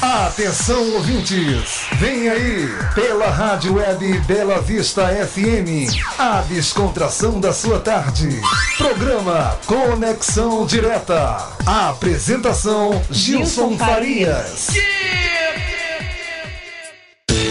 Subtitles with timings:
[0.00, 8.40] Atenção ouvintes, vem aí, pela Rádio Web Bela Vista FM, a descontração da sua tarde.
[8.76, 11.48] Programa Conexão Direta.
[11.66, 14.68] A apresentação Gilson Farias.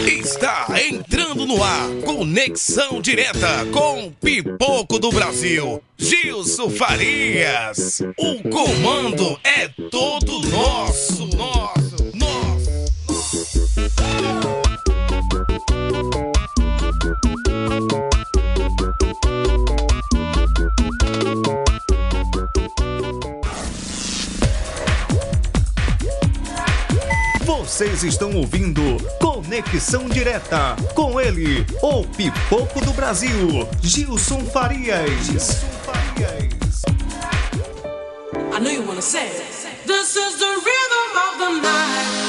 [0.06, 8.00] Está entrando no ar, Conexão Direta com Pipoco do Brasil, Gilson Farias.
[8.16, 11.87] O comando é todo nosso, nosso, nosso.
[27.68, 28.82] Vocês estão ouvindo
[29.20, 35.08] Conexão Direta com ele, o Pipoco do Brasil, Gilson Farias.
[35.26, 36.82] Gilson Farias.
[38.52, 39.28] I know you wanna say.
[39.86, 42.27] This is the rhythm of the night.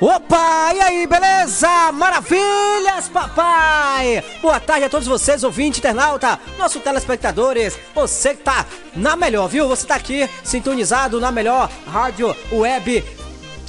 [0.00, 1.92] Opa, e aí, beleza?
[1.92, 4.24] Maravilhas, papai!
[4.40, 8.64] Boa tarde a todos vocês, ouvinte, internauta, nossos telespectadores, você que tá
[8.96, 9.68] na melhor, viu?
[9.68, 13.04] Você tá aqui sintonizado na melhor rádio web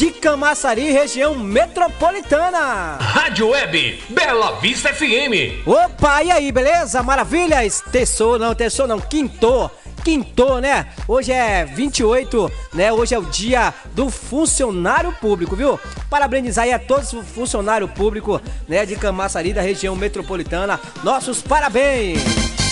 [0.01, 2.97] de Camaçari, região metropolitana.
[2.99, 5.61] Rádio Web Bela Vista FM.
[5.63, 7.03] Opa, e aí, beleza?
[7.03, 7.83] Maravilhas?
[7.91, 9.69] Terçou, não, terçou não, quintou.
[10.03, 10.87] Quintou, né?
[11.07, 12.91] Hoje é 28, né?
[12.91, 15.79] Hoje é o dia do funcionário público, viu?
[16.09, 18.83] Parabenizar aí a todos os funcionários públicos, né?
[18.87, 20.79] De Camaçari, da região metropolitana.
[21.03, 22.23] Nossos parabéns!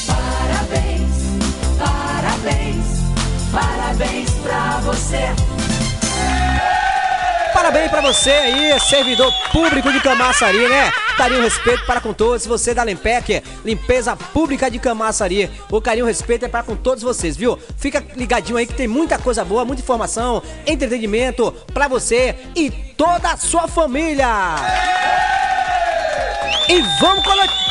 [0.07, 1.11] Parabéns,
[1.77, 2.85] parabéns,
[3.52, 5.58] parabéns pra você.
[7.70, 10.92] Parabéns pra você aí, servidor público de Camaçari, né?
[11.16, 12.48] Carinho respeito para com todos.
[12.48, 15.52] Você da Lempec, limpeza pública de Camaçari.
[15.70, 17.59] O carinho respeito é para com todos vocês, viu?
[17.78, 23.34] Fica ligadinho aí que tem muita coisa boa, muita informação, entretenimento pra você e toda
[23.34, 24.56] a sua família.
[26.68, 27.24] E vamos,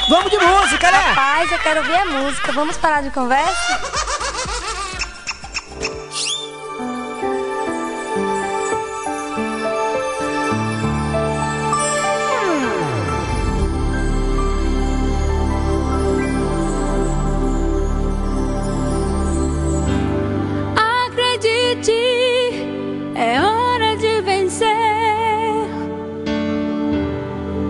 [0.08, 0.98] vamos de música, né?
[0.98, 2.52] Rapaz, eu quero ouvir a música.
[2.52, 4.27] Vamos parar de conversa?
[21.68, 21.92] Acredite,
[23.14, 24.66] é hora de vencer.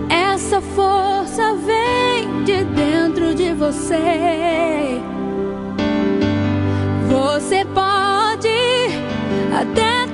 [0.09, 5.01] Essa força vem de dentro de você.
[7.09, 8.49] Você pode
[9.53, 10.08] até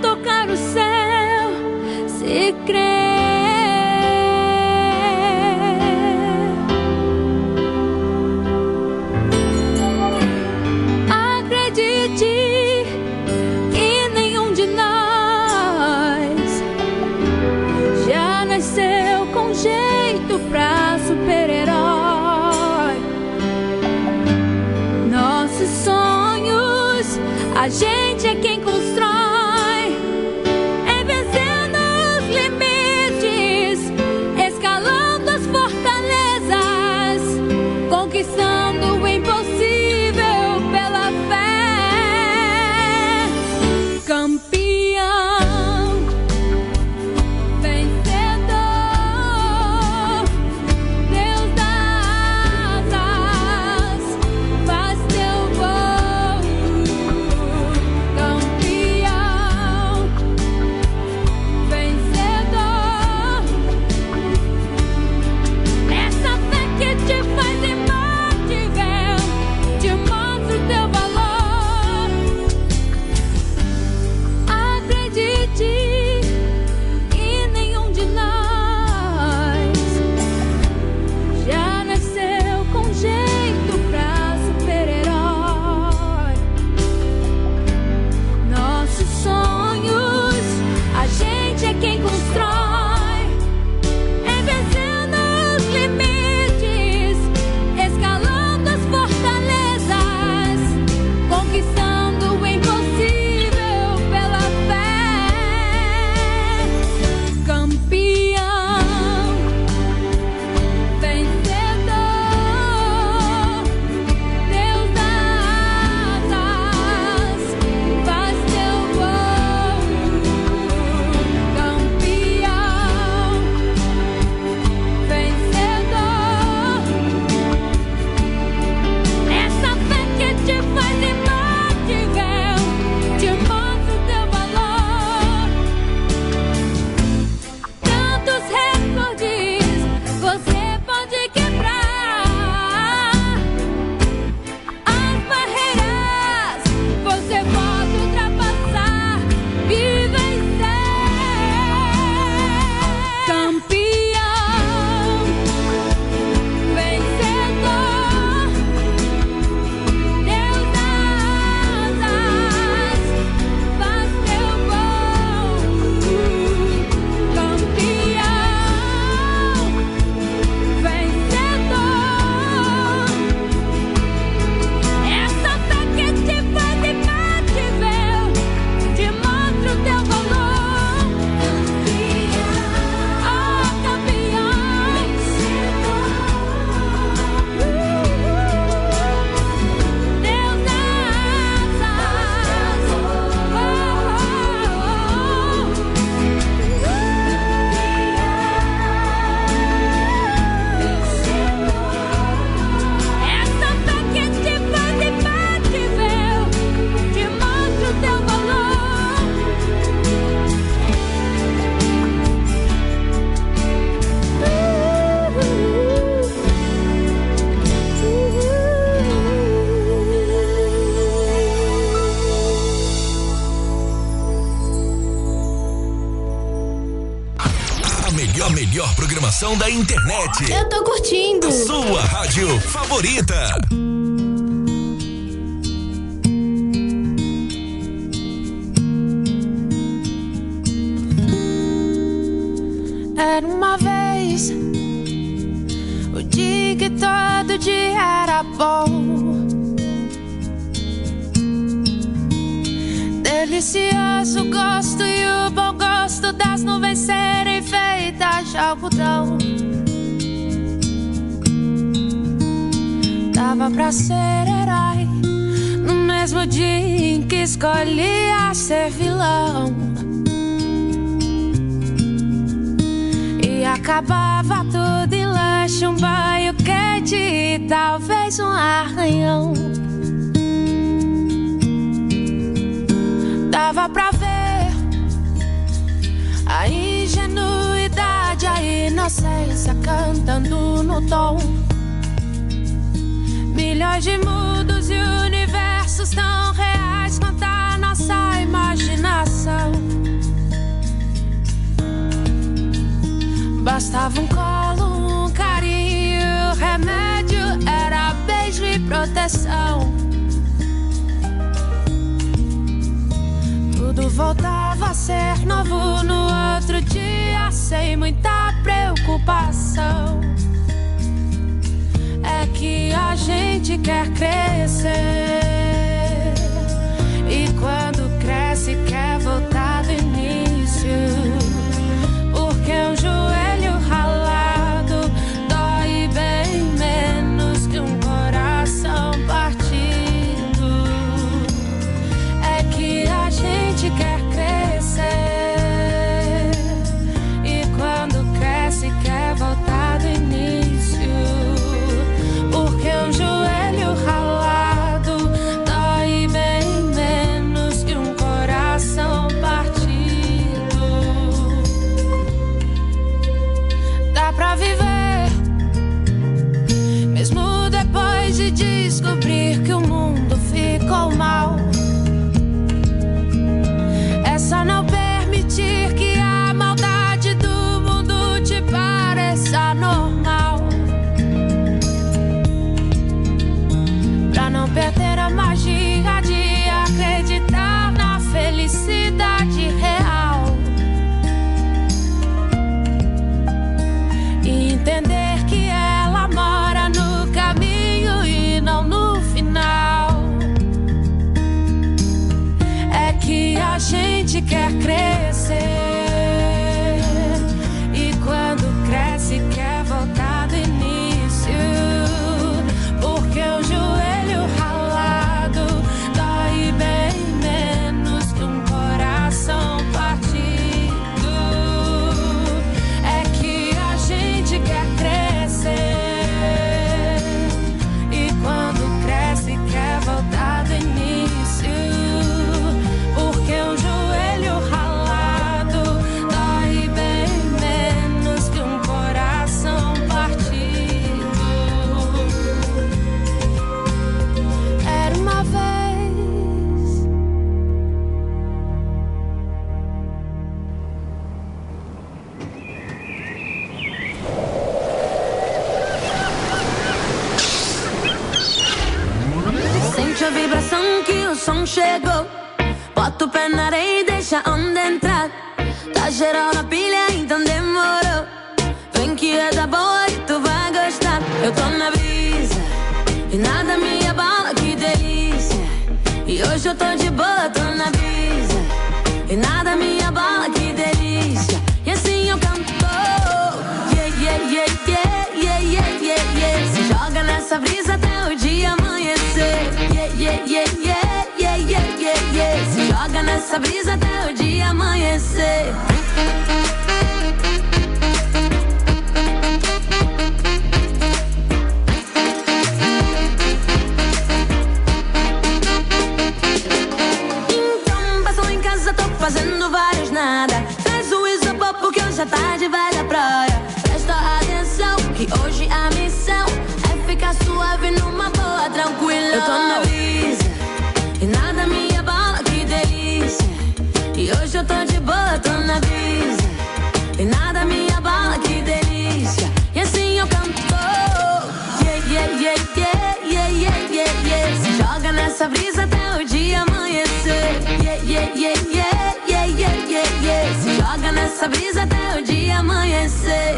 [541.35, 543.57] nessa brisa até o dia amanhecer.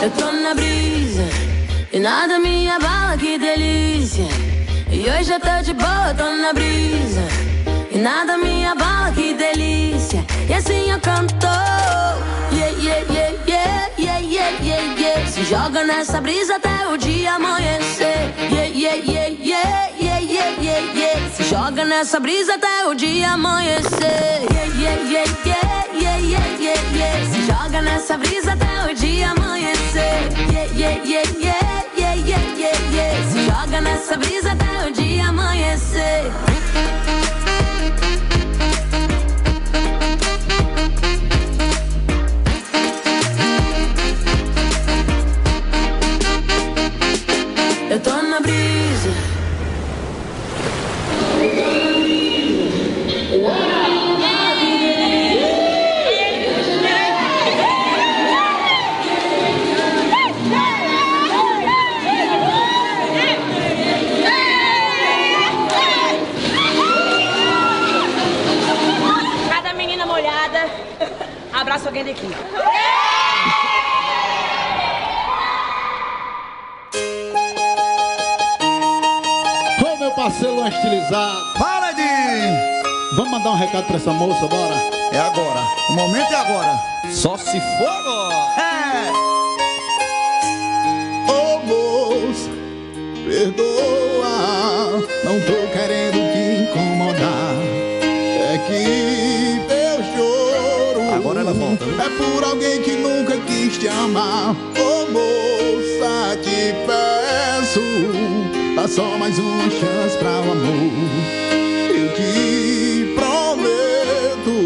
[0.00, 1.28] Eu tô na brisa
[1.92, 4.28] e nada me abala, que delícia.
[4.92, 7.26] E hoje eu tô de boa, tô na brisa
[7.90, 10.24] e nada me abala, que delícia.
[10.48, 11.44] E assim eu canto.
[15.44, 18.32] Joga nessa brisa até o dia amanhecer.
[18.50, 21.30] Yeah, yeah, yeah, yeah, yeah, yeah, yeah, yeah.
[21.36, 24.46] Se joga nessa brisa até o dia amanhecer.
[24.50, 27.30] Yeah, yeah, yeah, yeah, yeah, yeah, yeah, yeah.
[27.30, 30.32] Se joga nessa brisa até o dia amanhecer.
[30.50, 33.30] Yeah, yeah, yeah, yeah, yeah, yeah, yeah, yeah.
[33.30, 36.32] Se joga nessa brisa até o dia amanhecer.
[71.84, 72.26] Abraça alguém daqui.
[79.84, 81.38] Ô meu parceiro lá estilizado.
[81.58, 82.02] Para de.
[83.16, 84.74] Vamos mandar um recado pra essa moça, bora?
[85.12, 85.60] É agora.
[85.90, 86.78] O momento é agora.
[87.12, 88.34] Só se for agora.
[88.60, 89.12] É.
[91.30, 92.50] Ô moça,
[93.24, 94.24] perdoa.
[95.24, 97.54] Não tô querendo te incomodar.
[98.52, 99.23] É que
[101.54, 101.84] volta?
[101.84, 104.54] É por alguém que nunca quis te amar.
[104.78, 107.80] Ô moça, te peço.
[108.74, 110.92] Dá só mais uma chance pra o amor.
[111.88, 114.56] Eu te prometo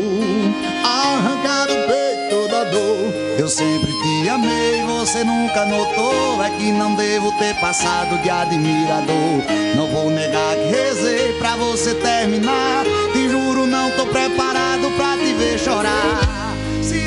[0.83, 3.15] arrancar do peito toda dor.
[3.39, 6.43] Eu sempre te amei, você nunca notou.
[6.43, 9.43] É que não devo ter passado de admirador.
[9.77, 12.85] Não vou negar que rezei pra você terminar.
[13.13, 16.28] Te juro, não tô preparado pra te ver chorar.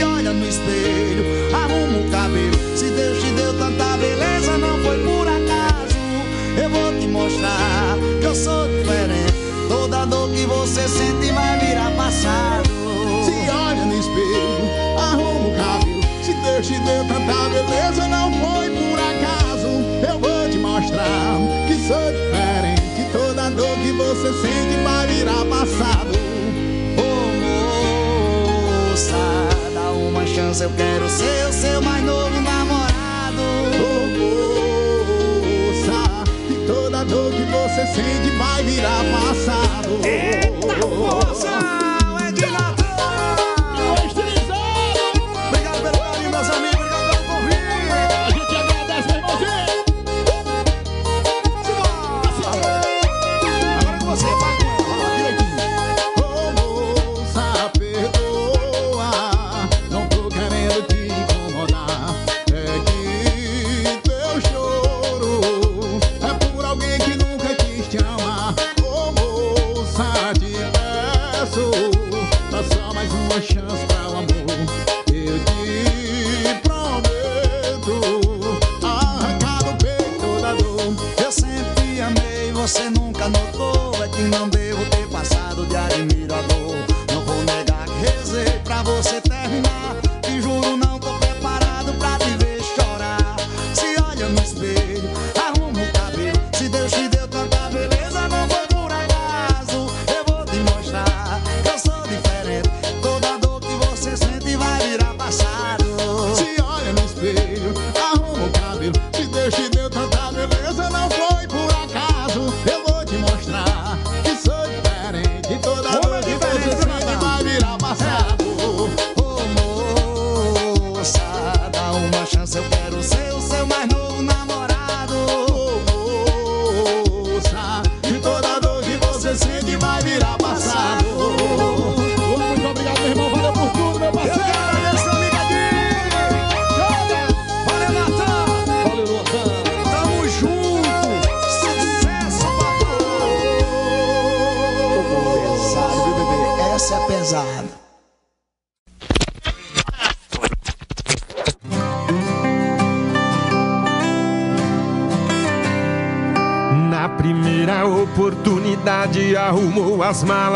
[0.04, 2.78] Olha no espelho, arruma o cabelo.
[2.78, 5.98] Se Deus te deu tanta beleza, não foi por acaso.
[6.62, 9.34] Eu vou te mostrar que eu sou diferente.
[9.68, 12.61] Toda dor que você sente vai virar passado.
[30.52, 33.42] Chance, eu quero ser o seu mais novo namorado.
[35.48, 40.00] Moça, que toda dor que você sente vai virar passado.
[40.06, 41.81] Eita força!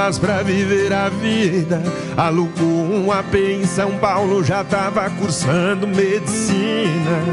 [0.06, 1.82] Malas pra viver a vida.
[2.16, 7.24] Alugou um AP em São Paulo, já tava cursando medicina.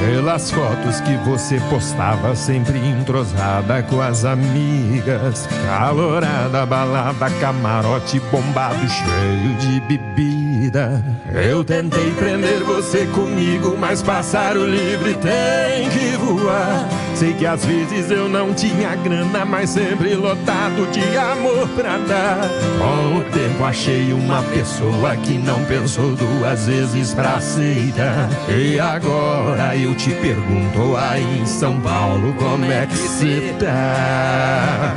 [0.00, 5.48] Pelas fotos que você postava, sempre entrosada com as amigas.
[5.66, 11.02] Calorada, balada, camarote bombado, cheio de bebida.
[11.32, 16.86] Eu tentei prender você comigo, mas pássaro livre tem que voar.
[17.20, 22.48] Sei que às vezes eu não tinha grana, mas sempre lotado de amor pra dar.
[22.78, 28.30] Com o tempo achei uma pessoa que não pensou duas vezes pra aceitar.
[28.48, 34.94] E agora eu te pergunto aí em São Paulo como é que cê tá?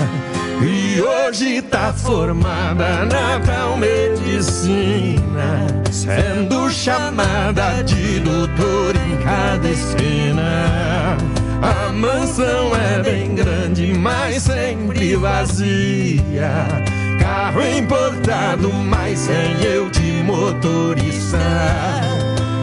[0.61, 11.32] E hoje tá formada na tal medicina, sendo chamada de doutor em cada esquina.
[11.63, 16.67] A mansão é bem grande, mas sempre vazia.
[17.21, 21.39] Carro importado, mas sem eu de motorista.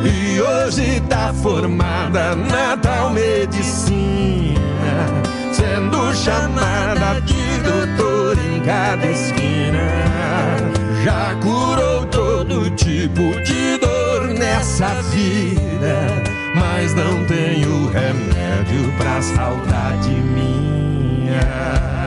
[0.05, 4.59] E hoje tá formada na tal medicina,
[5.51, 9.81] sendo chamada de doutor em cada esquina.
[11.05, 16.20] Já curou todo tipo de dor nessa vida,
[16.81, 22.00] mas não tenho remédio pra saudade minha.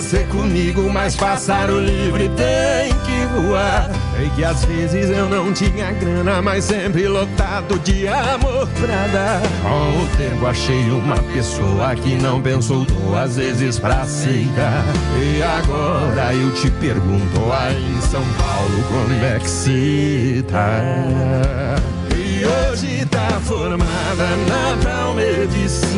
[0.00, 3.90] Você comigo, mas pássaro livre tem que voar.
[4.16, 9.42] Sei que às vezes eu não tinha grana, mas sempre lotado de amor pra dar.
[9.60, 14.84] Com o tempo achei uma pessoa que não pensou duas vezes pra aceitar.
[15.20, 20.80] E agora eu te pergunto aí em São Paulo como é que se tá?
[22.16, 25.88] E hoje tá formada na tal medicina,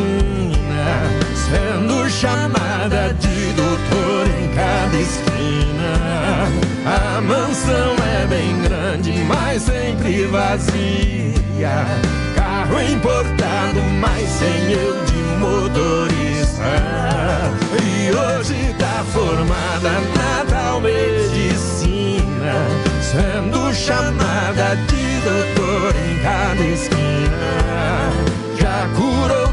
[1.51, 6.47] sendo chamada de doutor em cada esquina.
[6.85, 11.85] A mansão é bem grande, mas sempre vazia.
[12.35, 16.63] Carro importado, mas sem eu de motorista.
[17.83, 22.55] E hoje tá formada na tal medicina,
[23.01, 27.11] sendo chamada de doutor em cada esquina.
[28.57, 29.50] Já curou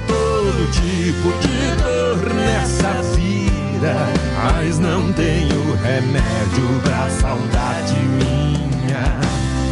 [0.71, 3.95] tipo de dor nessa vida,
[4.37, 9.05] mas não tenho remédio pra saudade minha.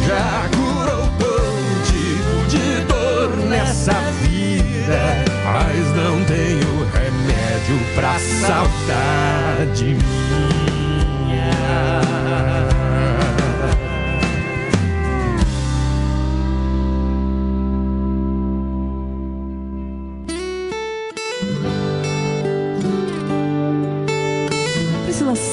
[0.07, 4.99] Já curou todo tipo de dor nessa vida,
[5.45, 10.27] mas não tenho remédio pra saudade minha.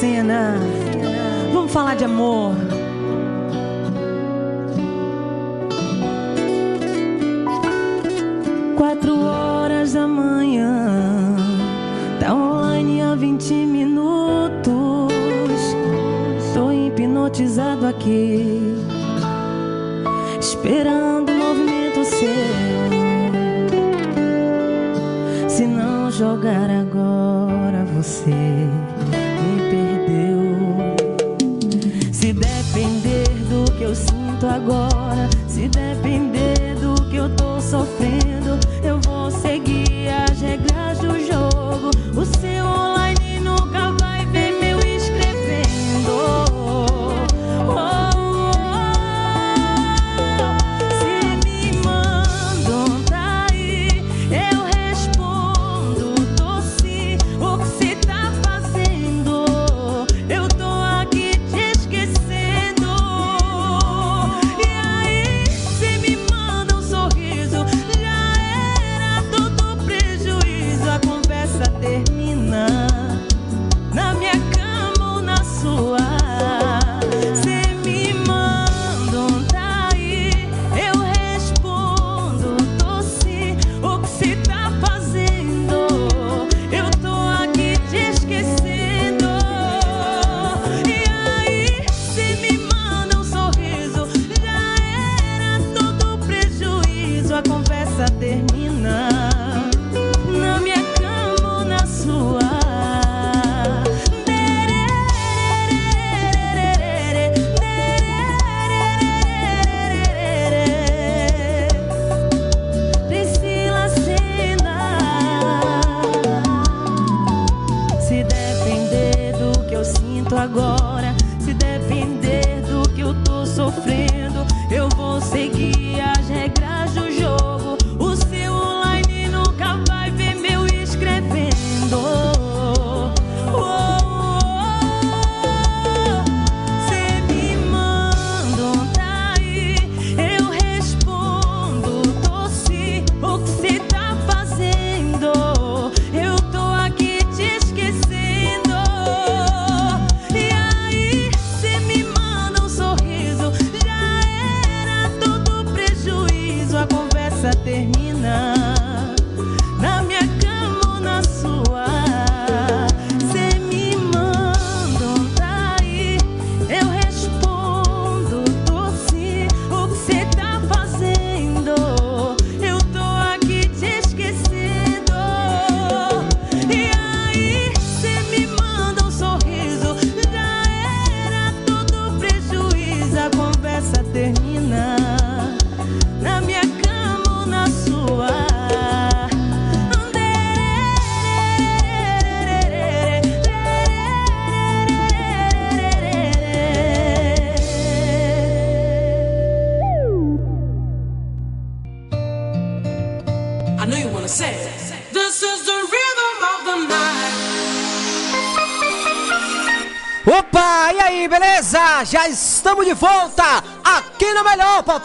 [0.04, 0.58] Senna,
[1.50, 2.52] vamos falar de amor.
[8.76, 11.34] Quatro horas da manhã,
[12.20, 15.14] tá online há 20 minutos.
[16.52, 18.76] Tô hipnotizado aqui,
[20.38, 22.28] esperando o movimento seu.
[25.48, 26.84] Se não jogar agora,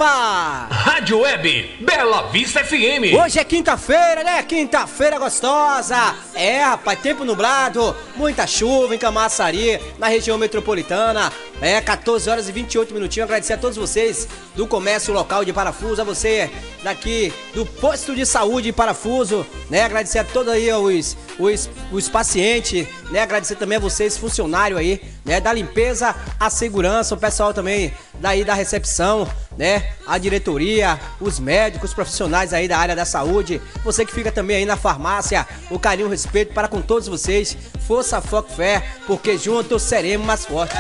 [0.02, 3.14] Rádio Web Bela Vista FM.
[3.22, 4.42] Hoje é quinta-feira, né?
[4.44, 6.16] Quinta-feira gostosa.
[6.34, 11.34] É, rapaz, tempo nublado, muita chuva em Camaçari, na região metropolitana.
[11.62, 13.26] É, 14 horas e 28 minutinhos.
[13.26, 16.50] Agradecer a todos vocês do comércio local de Parafuso, a você
[16.82, 19.84] daqui do posto de saúde de Parafuso, né?
[19.84, 23.22] Agradecer a todos aí os, os, os pacientes, né?
[23.22, 25.42] Agradecer também a vocês, funcionários aí, né?
[25.42, 29.28] Da limpeza, a segurança, o pessoal também daí da recepção,
[29.60, 29.92] né?
[30.08, 34.56] A diretoria, os médicos, os profissionais aí da área da saúde, você que fica também
[34.56, 37.58] aí na farmácia, o carinho, o respeito para com todos vocês.
[37.86, 40.78] Força, foco, fé, porque juntos seremos mais fortes.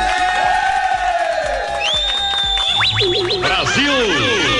[3.41, 3.91] Brasil!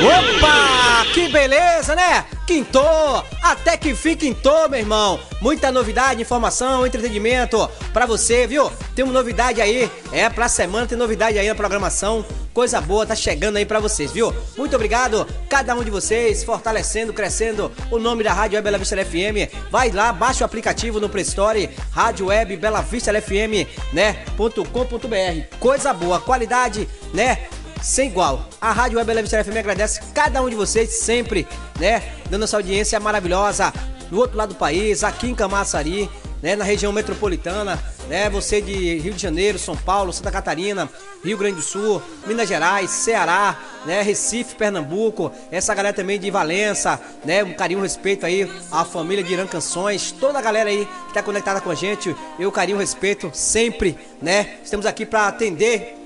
[0.03, 1.05] Opa!
[1.13, 2.25] Que beleza, né?
[2.49, 3.23] Quintou!
[3.43, 5.19] Até que fim quintou, meu irmão!
[5.39, 8.71] Muita novidade, informação, entretenimento pra você, viu?
[8.95, 12.25] Tem uma novidade aí, é pra semana, tem novidade aí na programação.
[12.51, 14.33] Coisa boa tá chegando aí pra vocês, viu?
[14.57, 18.97] Muito obrigado, cada um de vocês, fortalecendo, crescendo o nome da Rádio Web Bela Vista
[18.97, 19.69] FM.
[19.69, 24.25] Vai lá, baixa o aplicativo no Play Store, Rádio Web Bela Vista FM, né?
[24.35, 25.57] .com.br.
[25.59, 27.47] Coisa boa, qualidade, né?
[27.81, 28.45] Sem igual.
[28.59, 31.47] A Rádio Web Vista FM agradece cada um de vocês sempre,
[31.79, 32.03] né?
[32.29, 33.73] Dando essa audiência maravilhosa
[34.09, 36.09] do outro lado do país, aqui em Camaçari,
[36.41, 36.55] né?
[36.55, 38.29] Na região metropolitana, né?
[38.29, 40.89] Você de Rio de Janeiro, São Paulo, Santa Catarina,
[41.23, 44.01] Rio Grande do Sul, Minas Gerais, Ceará, né?
[44.01, 47.43] Recife, Pernambuco, essa galera também de Valença, né?
[47.43, 51.13] Um carinho, um respeito aí à família de Irã Canções, toda a galera aí que
[51.13, 54.57] tá conectada com a gente, eu carinho, respeito sempre, né?
[54.63, 55.97] Estamos aqui para atender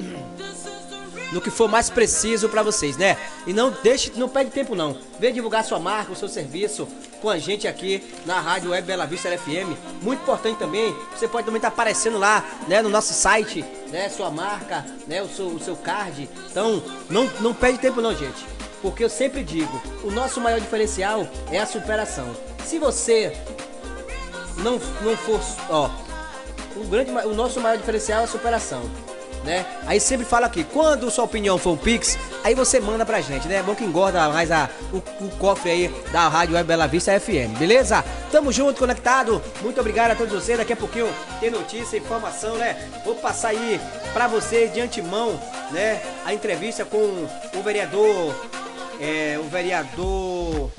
[1.34, 3.18] no que for mais preciso para vocês, né?
[3.46, 4.96] E não deixe, não perde tempo não.
[5.20, 6.88] Vem divulgar sua marca, o seu serviço
[7.22, 9.76] com a gente aqui na Rádio Web Bela Vista FM.
[10.02, 14.10] Muito importante também, você pode também estar tá aparecendo lá, né, no nosso site, né,
[14.10, 16.30] sua marca, né, o seu, o seu card.
[16.52, 18.46] Então, não, não perde tempo não, gente.
[18.82, 22.36] Porque eu sempre digo, o nosso maior diferencial é a superação.
[22.66, 23.36] Se você
[24.58, 25.90] não, não for, ó,
[26.76, 28.84] o, grande, o nosso maior diferencial é a superação
[29.44, 29.66] né?
[29.86, 33.48] Aí sempre fala aqui, quando sua opinião for um Pix, aí você manda pra gente,
[33.48, 33.56] né?
[33.56, 37.18] É bom que engorda mais a, o, o cofre aí da Rádio Web Bela Vista
[37.20, 38.04] FM, beleza?
[38.32, 39.42] Tamo junto, conectado.
[39.62, 40.58] Muito obrigado a todos vocês.
[40.58, 41.08] Daqui a pouquinho
[41.40, 42.90] tem notícia, informação, né?
[43.06, 43.80] Vou passar aí
[44.14, 45.40] pra vocês de antemão,
[45.72, 46.02] né?
[46.26, 48.34] A entrevista com o vereador.
[49.00, 50.72] É, o vereador.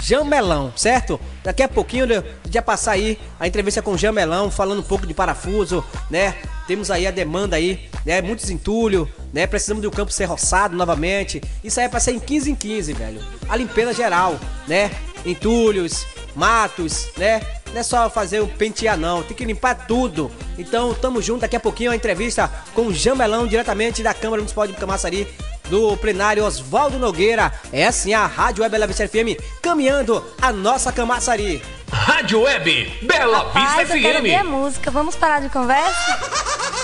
[0.00, 1.18] Jamelão, certo?
[1.42, 5.06] Daqui a pouquinho né, já passar aí a entrevista com o Jamelão, falando um pouco
[5.06, 6.34] de parafuso, né?
[6.66, 8.20] Temos aí a demanda aí, né?
[8.20, 9.46] Muitos entulho, né?
[9.46, 11.40] Precisamos do campo ser roçado novamente.
[11.62, 13.20] Isso aí é pra ser em 15 em 15, velho.
[13.48, 14.90] A limpeza geral, né?
[15.24, 17.40] Entulhos, matos, né?
[17.72, 19.22] Não é só fazer o pentear, não.
[19.22, 20.30] Tem que limpar tudo.
[20.58, 21.40] Então, tamo junto.
[21.40, 25.26] Daqui a pouquinho a entrevista com o Jamelão, diretamente da Câmara Municipal de Camaçari,
[25.68, 27.52] do plenário Oswaldo Nogueira.
[27.72, 31.62] É assim a Rádio Web Bela Vista FM caminhando a nossa Camaçari.
[31.90, 34.48] Rádio Web Bela Rapaz, Vista eu quero ver a FM.
[34.48, 34.90] música.
[34.90, 36.18] Vamos parar de conversa?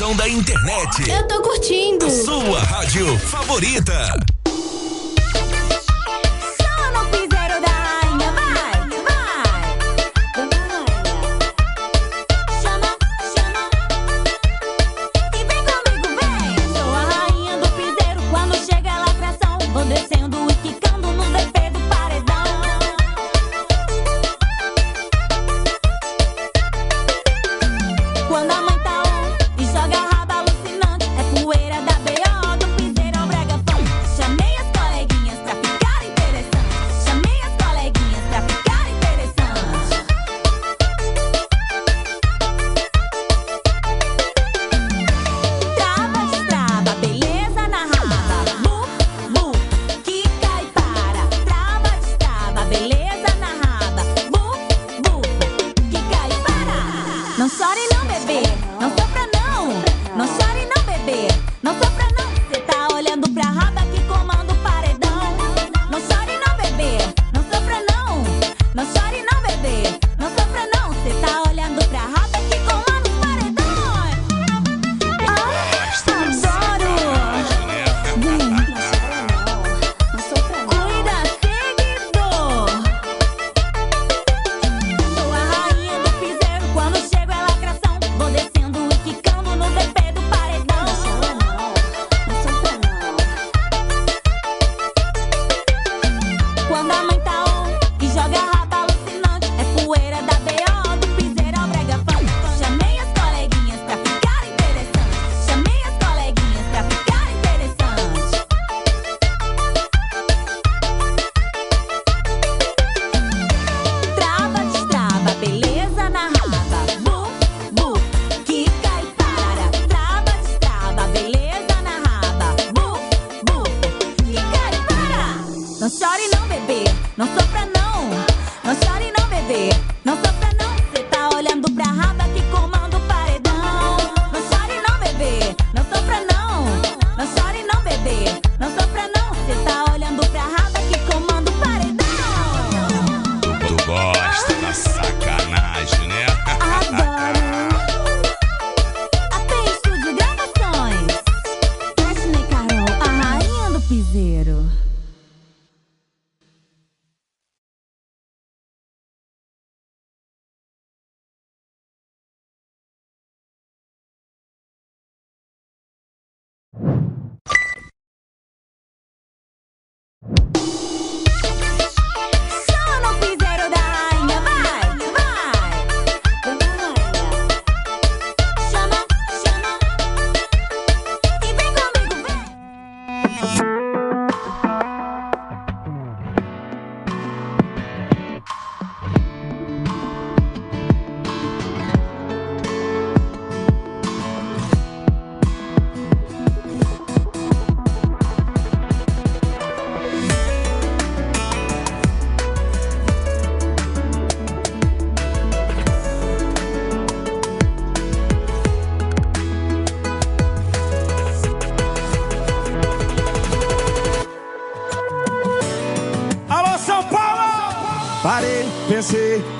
[0.00, 1.10] da internet.
[1.10, 2.10] Eu tô curtindo.
[2.10, 4.29] Sua rádio favorita.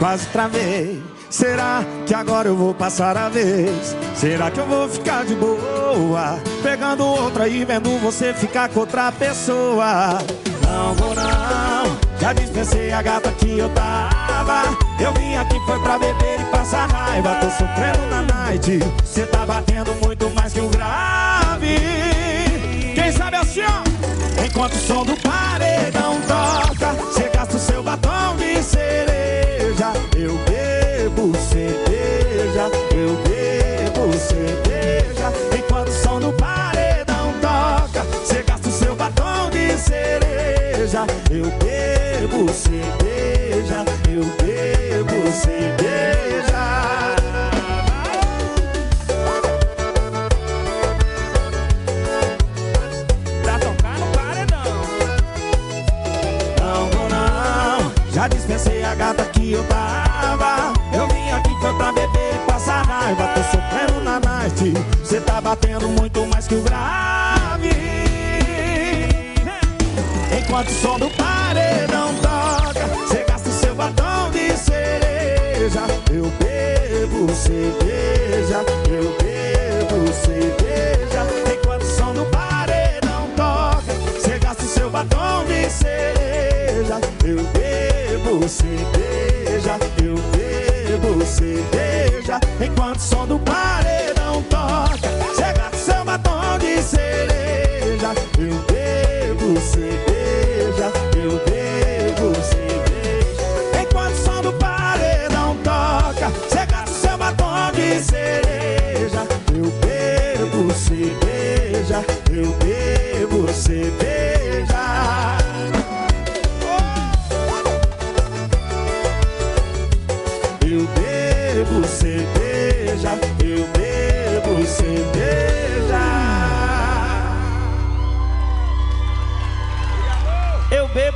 [0.00, 1.00] quase travei.
[1.28, 3.94] Será que agora eu vou passar a vez?
[4.16, 6.40] Será que eu vou ficar de boa?
[6.60, 10.18] Pegando outra e vendo você ficar com outra pessoa.
[10.62, 14.76] Não vou não, já dispensei a gata que eu tava.
[14.98, 17.36] Eu vim aqui foi pra beber e passar raiva.
[17.36, 21.76] Tô sofrendo na night, cê tá batendo muito mais que o grave.
[22.94, 24.44] Quem sabe assim, ó.
[24.44, 26.59] Enquanto o som do paredão toca.
[42.52, 46.64] você beija, eu bebo, você beija.
[53.44, 54.74] Pra tocar no para não.
[56.58, 60.72] Não vou não, já dispensei a gata que eu tava.
[60.92, 63.28] Eu vim aqui foi pra beber e passar raiva.
[63.28, 64.74] Tô sofrendo na night,
[65.04, 67.70] cê tá batendo muito mais que o grave.
[70.36, 71.89] Enquanto o som do paredão
[77.40, 78.19] você.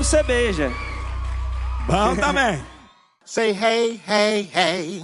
[0.04, 0.70] Bebo cerveja.
[1.86, 2.60] Bom também.
[3.24, 5.02] Say hey, hey, hey.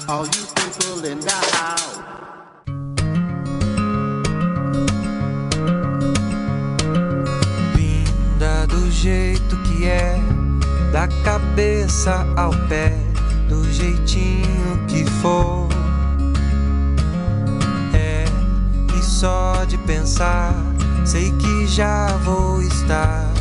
[0.07, 1.44] All you people
[9.05, 10.17] jeito que é,
[10.91, 12.91] da cabeça ao pé,
[13.47, 15.69] do jeitinho que for.
[17.93, 18.25] É,
[18.97, 20.55] e só de pensar,
[21.05, 23.31] sei que já vou estar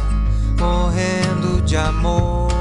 [0.59, 2.53] morrendo de amor.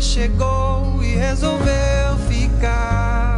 [0.00, 3.36] Chegou e resolveu ficar.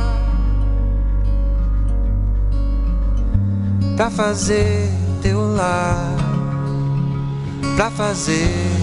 [3.97, 4.89] Pra fazer
[5.23, 6.17] teu lar,
[7.77, 8.78] pra fazer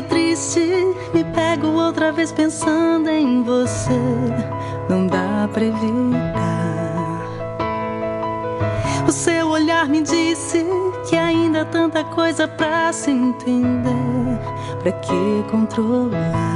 [0.00, 0.60] Dia triste,
[1.12, 4.00] me pego outra vez pensando em você.
[4.88, 7.20] Não dá pra evitar.
[9.06, 10.64] O seu olhar me disse
[11.06, 14.38] que ainda há tanta coisa pra se entender.
[14.82, 16.49] Pra que controlar?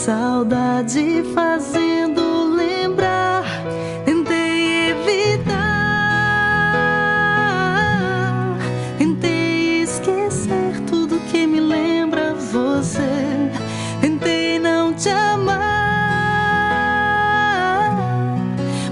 [0.00, 3.44] Saudade fazendo lembrar.
[4.06, 5.76] Tentei evitar,
[8.96, 13.50] tentei esquecer tudo que me lembra você.
[14.00, 15.58] Tentei não te amar,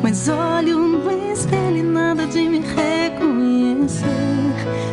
[0.03, 4.05] mas olho no espelho e nada de me reconhecer.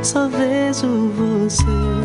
[0.02, 2.05] Só vejo você.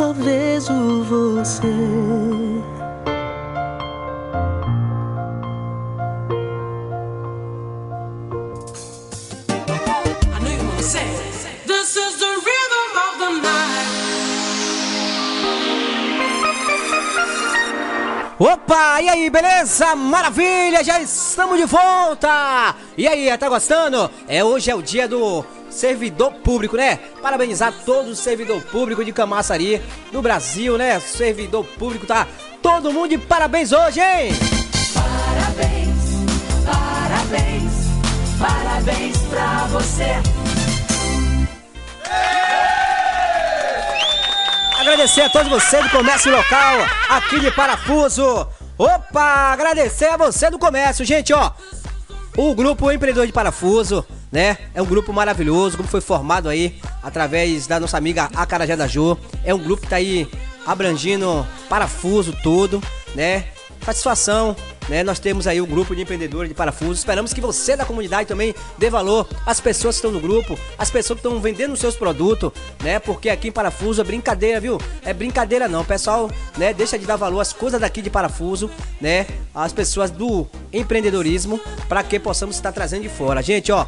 [0.00, 0.58] Of the
[13.42, 13.72] night.
[18.38, 19.94] Opa, e aí, beleza?
[19.94, 22.74] Maravilha, já estamos de volta!
[22.96, 24.10] E aí, tá gostando?
[24.26, 26.98] É, hoje é o dia do servidor público, né?
[27.20, 29.80] Parabenizar todo o servidor público de Camaçari
[30.12, 31.00] do Brasil, né?
[31.00, 32.26] Servidor público, tá?
[32.62, 34.32] Todo mundo de parabéns hoje, hein?
[34.94, 35.96] Parabéns,
[36.64, 37.72] parabéns,
[38.38, 40.42] parabéns pra você.
[44.78, 48.46] Agradecer a todos vocês do comércio local aqui de Parafuso.
[48.76, 51.52] Opa, agradecer a você do comércio, gente, ó.
[52.36, 54.56] O grupo Empreendedor de Parafuso, né?
[54.74, 58.86] É um grupo maravilhoso, o grupo foi formado aí através da nossa amiga Acarajé da
[58.86, 59.18] Jô.
[59.44, 60.26] É um grupo que tá aí
[60.66, 62.82] abrangindo parafuso todo,
[63.14, 63.44] né?
[63.84, 64.54] Satisfação,
[64.88, 65.02] né?
[65.02, 66.92] Nós temos aí o grupo de empreendedores de parafuso.
[66.92, 70.90] Esperamos que você da comunidade também dê valor às pessoas que estão no grupo, às
[70.90, 72.52] pessoas que estão vendendo os seus produtos,
[72.82, 72.98] né?
[72.98, 74.80] Porque aqui em Parafuso é brincadeira, viu?
[75.04, 76.72] É brincadeira não, pessoal, né?
[76.72, 78.70] Deixa de dar valor às coisas daqui de Parafuso,
[79.00, 79.26] né?
[79.52, 83.42] As pessoas do empreendedorismo, para que possamos estar trazendo de fora.
[83.42, 83.86] Gente, ó,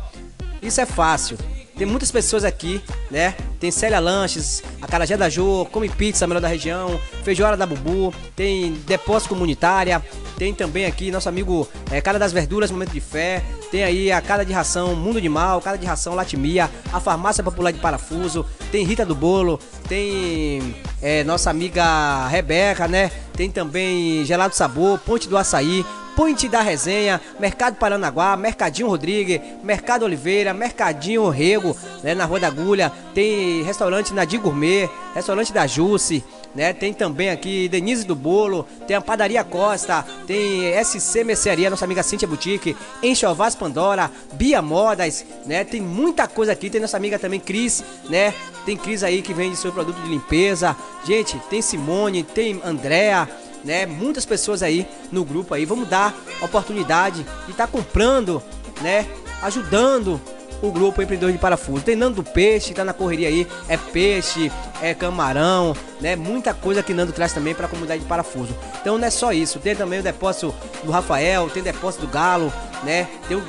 [0.61, 1.39] isso é fácil.
[1.77, 3.35] Tem muitas pessoas aqui, né?
[3.59, 8.15] Tem Célia Lanches, a Carajé da Jô, Come Pizza, melhor da região, Feijoada da Bubu,
[8.37, 10.01] tem Depósito Comunitária,
[10.39, 14.21] tem também aqui nosso amigo é, Cara das Verduras, Momento de Fé, tem aí a
[14.21, 18.47] Cada de Ração Mundo de Mal, Cada de Ração Latimia, a Farmácia Popular de Parafuso,
[18.71, 19.59] tem Rita do Bolo,
[19.89, 23.11] tem é, nossa amiga Rebeca, né?
[23.37, 25.85] Tem também Gelado Sabor, Ponte do Açaí,
[26.17, 32.47] Ponte da Resenha, Mercado Paranaguá, Mercadinho Rodrigues, Mercado Oliveira, Mercadinho Rego, né, na Rua da
[32.47, 36.73] Agulha, tem restaurante Nadir Gourmet, restaurante da Jusce, né?
[36.73, 42.03] Tem também aqui Denise do Bolo, tem a Padaria Costa, tem SC Mercearia, nossa amiga
[42.03, 45.65] Cintia Boutique, Enxovás Pandora, Bia Modas, né?
[45.65, 48.33] Tem muita coisa aqui, tem nossa amiga também Cris, né?
[48.65, 50.77] Tem Cris aí que vende seu produto de limpeza.
[51.05, 53.29] Gente, tem Simone, tem Andréa,
[53.65, 53.87] né?
[53.87, 55.65] Muitas pessoas aí no grupo aí.
[55.65, 58.43] Vamos dar oportunidade de estar tá comprando,
[58.83, 59.07] né?
[59.43, 60.21] Ajudando
[60.63, 61.83] o grupo Empreendedor de Parafuso.
[61.83, 64.51] Tem Nando Peixe, tá na correria aí, é peixe,
[64.81, 66.17] é camarão, né?
[66.17, 68.55] Muita coisa que Nando traz também para a comunidade de Parafuso.
[68.81, 72.53] Então não é só isso, tem também o depósito do Rafael, tem depósito do Galo,
[72.83, 73.09] né?
[73.29, 73.43] Tem o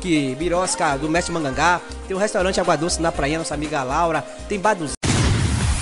[0.00, 4.24] que, Birosca do Mestre Mangangá, tem o restaurante Água Doce na praia, nossa amiga Laura,
[4.48, 4.95] tem Baduz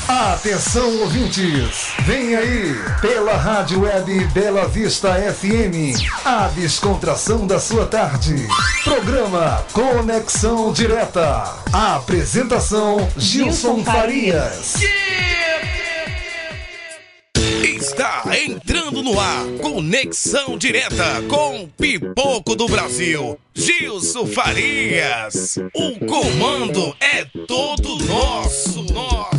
[0.06, 8.46] Atenção ouvintes, vem aí pela Rádio Web Bela Vista FM, a descontração da sua tarde.
[8.84, 11.54] Programa Conexão Direta.
[11.72, 14.74] A apresentação Gilson Farias.
[17.62, 23.38] Está entrando no ar Conexão Direta com Pipoco do Brasil.
[23.54, 25.56] Gilson Farias.
[25.72, 29.33] O comando é todo nosso, nosso.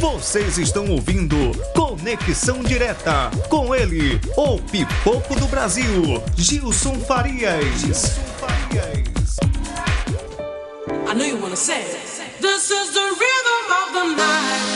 [0.00, 1.36] Vocês estão ouvindo
[1.74, 7.62] Conexão Direta com ele, o Pipoco do Brasil, Gilson Farias.
[7.80, 9.36] Gilson Farias.
[11.06, 11.84] I know you wanna say
[12.40, 14.71] this is the rhythm of the night.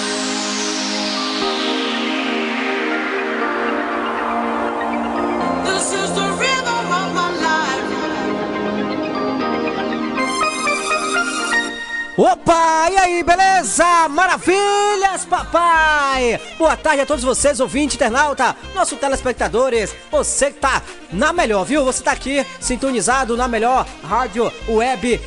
[12.18, 14.08] Opa, e aí, beleza?
[14.08, 16.40] Maravilhas, papai!
[16.56, 19.94] Boa tarde a todos vocês, ouvinte, internauta, nossos telespectadores.
[20.10, 21.84] Você que tá na melhor, viu?
[21.84, 25.20] Você tá aqui sintonizado na melhor rádio web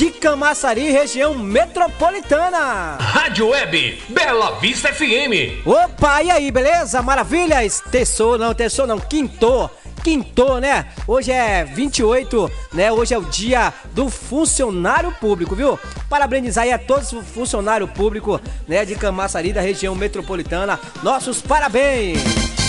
[0.00, 2.96] de Camaçari, região metropolitana.
[2.98, 5.60] Rádio Web Bela Vista FM.
[5.66, 7.02] Opa, e aí, beleza?
[7.02, 7.82] Maravilhas?
[7.90, 9.70] Terçou, não, terçou não, quintou.
[10.02, 10.86] Quintou, né?
[11.06, 12.90] Hoje é 28, né?
[12.90, 15.78] Hoje é o dia do funcionário público, viu?
[16.08, 18.86] Parabenizar aí a todos os funcionários públicos, né?
[18.86, 20.80] De Camaçari, da região metropolitana.
[21.02, 22.22] Nossos parabéns!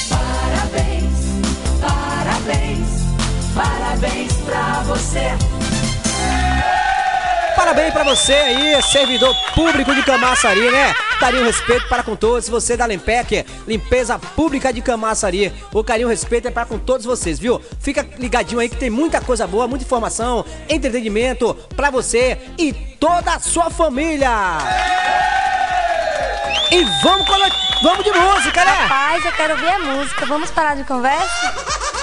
[0.10, 1.14] Parabéns,
[1.80, 2.88] parabéns,
[3.56, 5.71] parabéns pra você.
[7.72, 10.94] Parabéns pra você aí, servidor público de Camaçari, né?
[11.22, 12.50] Carinho respeito para com todos.
[12.50, 15.54] Você da Lempec, limpeza pública de Camaçari.
[15.74, 17.62] O carinho respeito é para com todos vocês, viu?
[17.80, 23.36] Fica ligadinho aí que tem muita coisa boa, muita informação, entretenimento pra você e toda
[23.36, 24.58] a sua família.
[26.74, 27.26] E vamos,
[27.82, 28.72] vamos de música, né?
[28.72, 30.26] Rapaz, eu quero ouvir a música.
[30.26, 32.01] Vamos parar de conversa?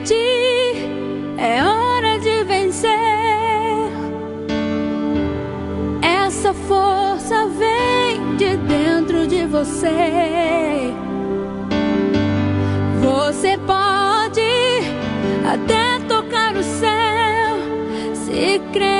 [0.00, 0.14] Acredite,
[1.36, 2.90] é hora de vencer.
[6.00, 10.94] Essa força vem de dentro de você.
[13.02, 14.40] Você pode
[15.46, 17.58] até tocar o céu
[18.14, 18.99] se crer.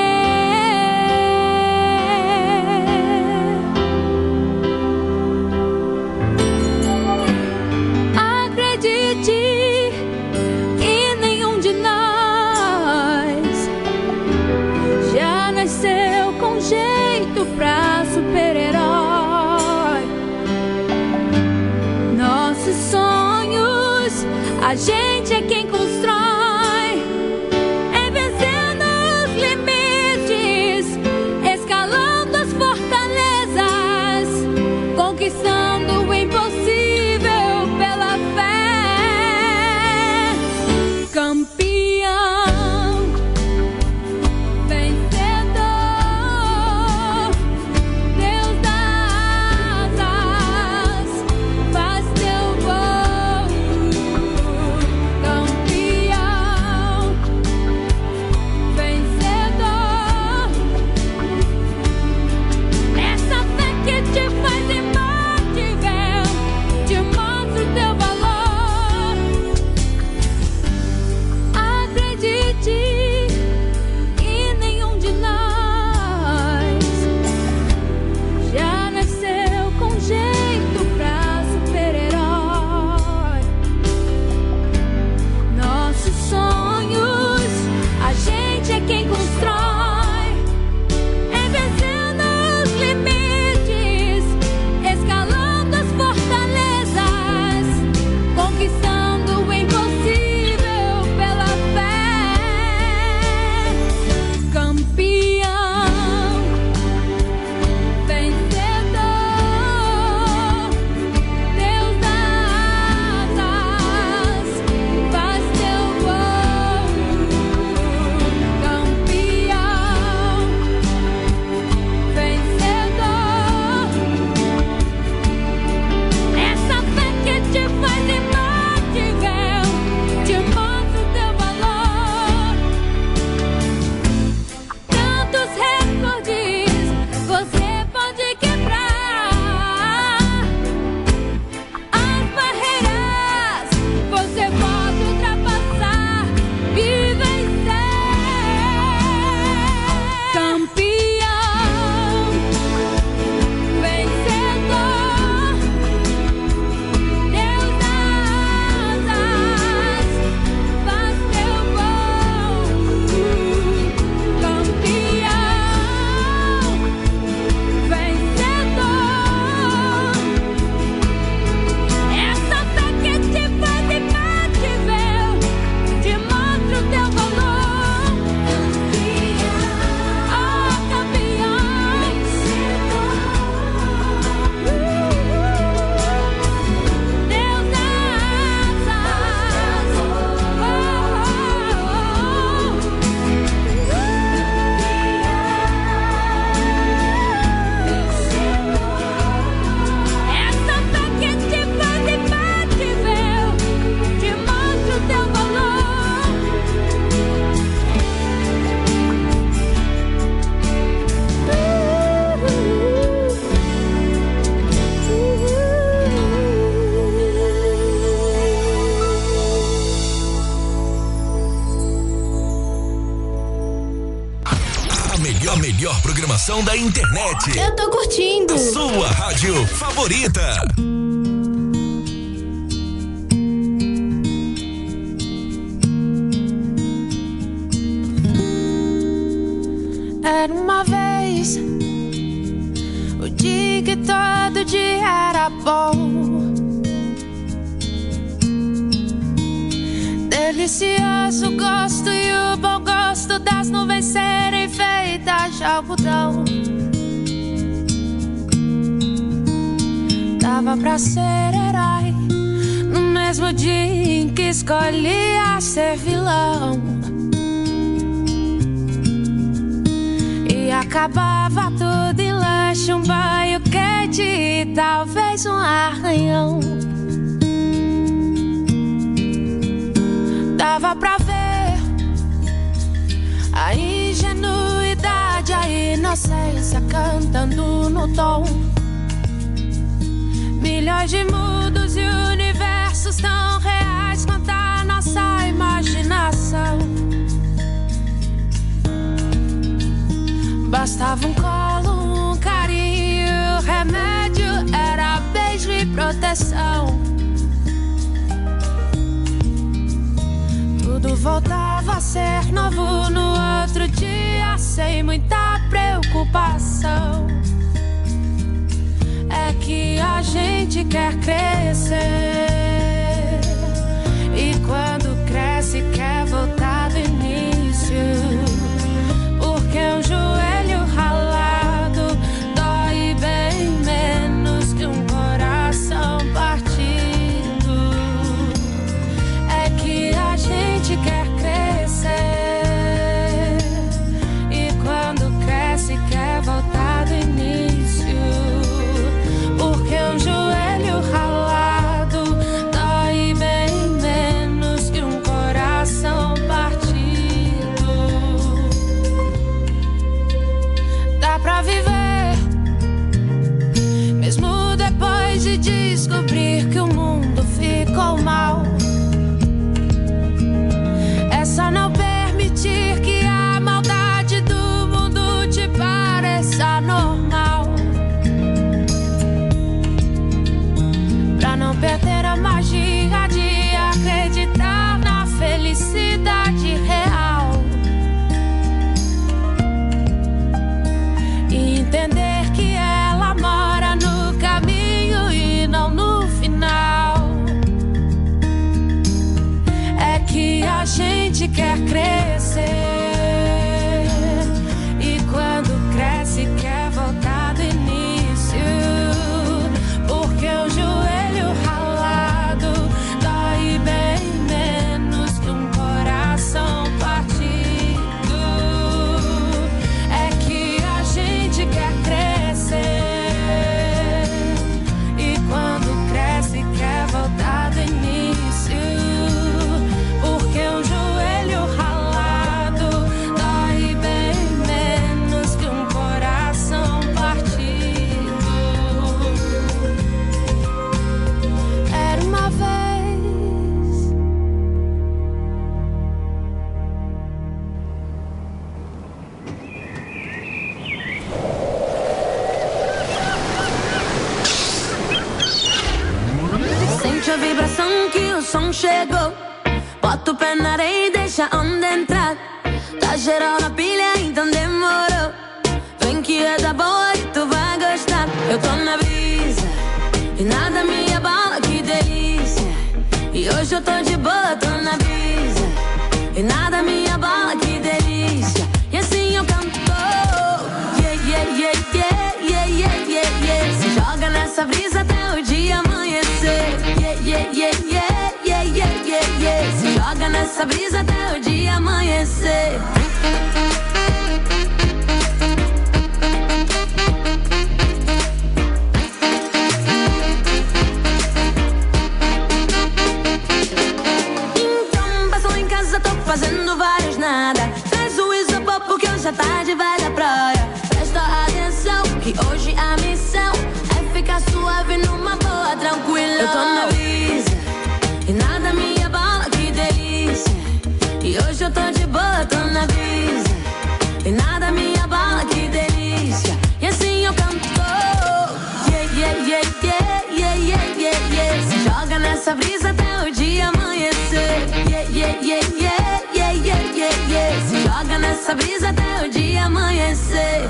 [538.51, 540.69] Nessa brisa até o dia amanhecer.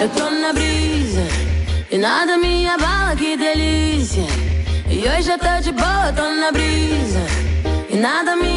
[0.00, 1.26] Eu tô na brisa
[1.90, 4.26] e nada me abala, que delícia.
[4.88, 7.20] E hoje eu tô de boa, tô na brisa
[7.90, 8.51] e nada me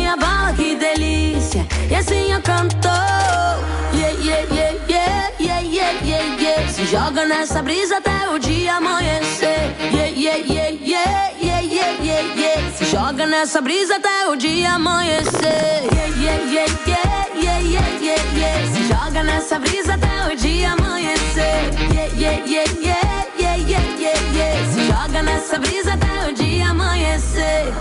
[6.96, 9.76] joga nessa brisa até o dia amanhecer.
[9.92, 12.72] Yeah, yeah, yeah, yeah, yeah, yeah, yeah, yeah.
[12.72, 15.84] Se joga nessa brisa até o dia amanhecer.
[15.92, 18.74] Yeah, yeah, yeah, yeah, yeah, yeah, yeah, yeah.
[18.74, 21.74] Se joga nessa brisa até o dia amanhecer.
[21.94, 24.56] Yeah, yeah, yeah, yeah, yeah, yeah, yeah, yeah.
[24.72, 27.74] Se joga nessa brisa até o dia amanhecer.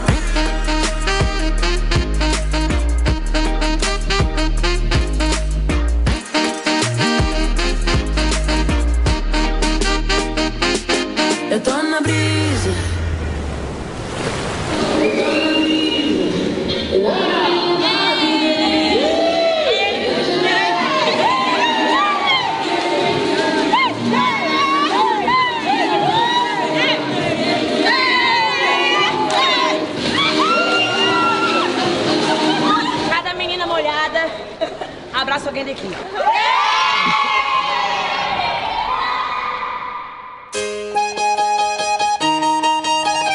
[35.64, 35.88] Alguém daqui.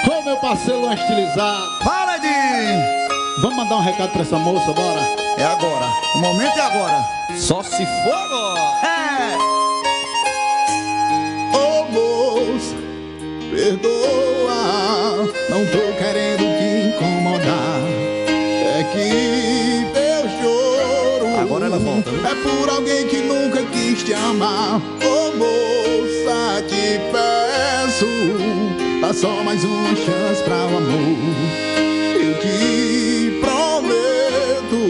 [0.07, 1.83] Ô meu parceiro lá estilizado.
[1.83, 2.27] Fala, de.
[3.41, 5.01] Vamos mandar um recado pra essa moça, bora?
[5.37, 5.85] É agora.
[6.15, 7.03] O momento é agora.
[7.37, 8.59] Só se for agora.
[8.85, 9.37] É.
[11.57, 12.75] Ô moça,
[13.51, 15.33] perdoa.
[15.49, 16.48] Não tô querendo
[22.07, 24.81] É por alguém que nunca quis te amar.
[25.03, 28.07] Ô moça, te peço.
[29.01, 31.17] Dá só mais uma chance pra o amor.
[32.15, 34.81] Eu te prometo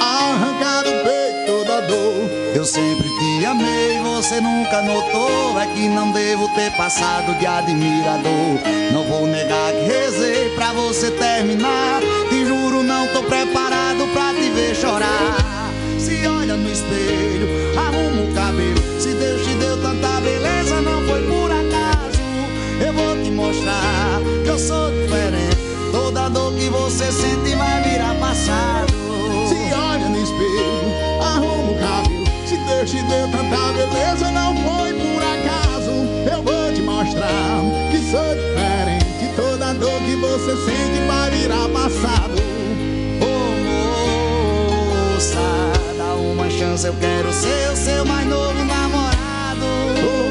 [0.00, 2.30] arrancar do peito toda dor.
[2.54, 5.60] Eu sempre te amei, você nunca notou.
[5.60, 8.60] É que não devo ter passado de admirador.
[8.92, 12.00] Não vou negar que rezei pra você terminar.
[12.30, 15.53] Te juro, não tô preparado pra te ver chorar.
[16.26, 19.00] Olha no espelho, arruma o cabelo.
[19.00, 22.20] Se Deus te deu tanta beleza, não foi por acaso.
[22.84, 25.58] Eu vou te mostrar que eu sou diferente.
[25.92, 28.93] Toda dor que você sente vai virar passado.
[46.74, 49.64] Chance, eu quero ser o seu mais novo namorado.
[50.02, 50.30] Ô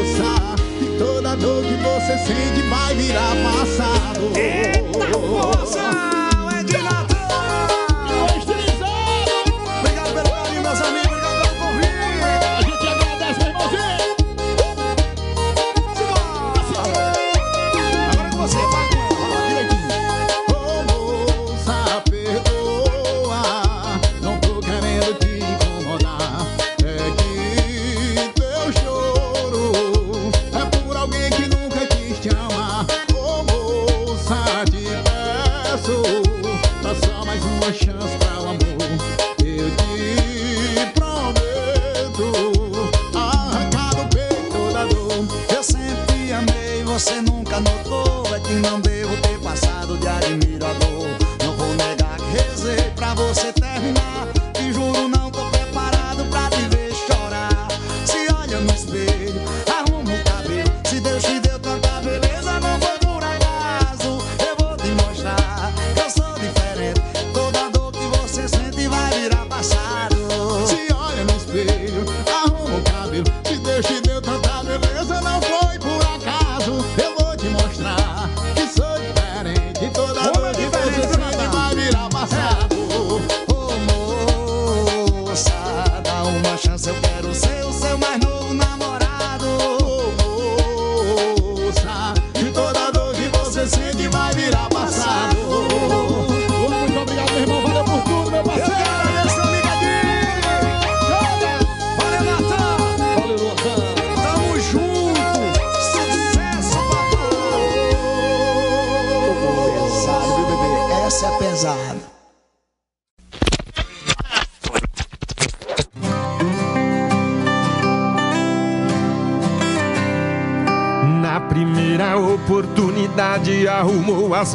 [0.00, 4.32] moça, que toda dor que você sente vai virar passado.
[4.36, 6.11] Eita moça!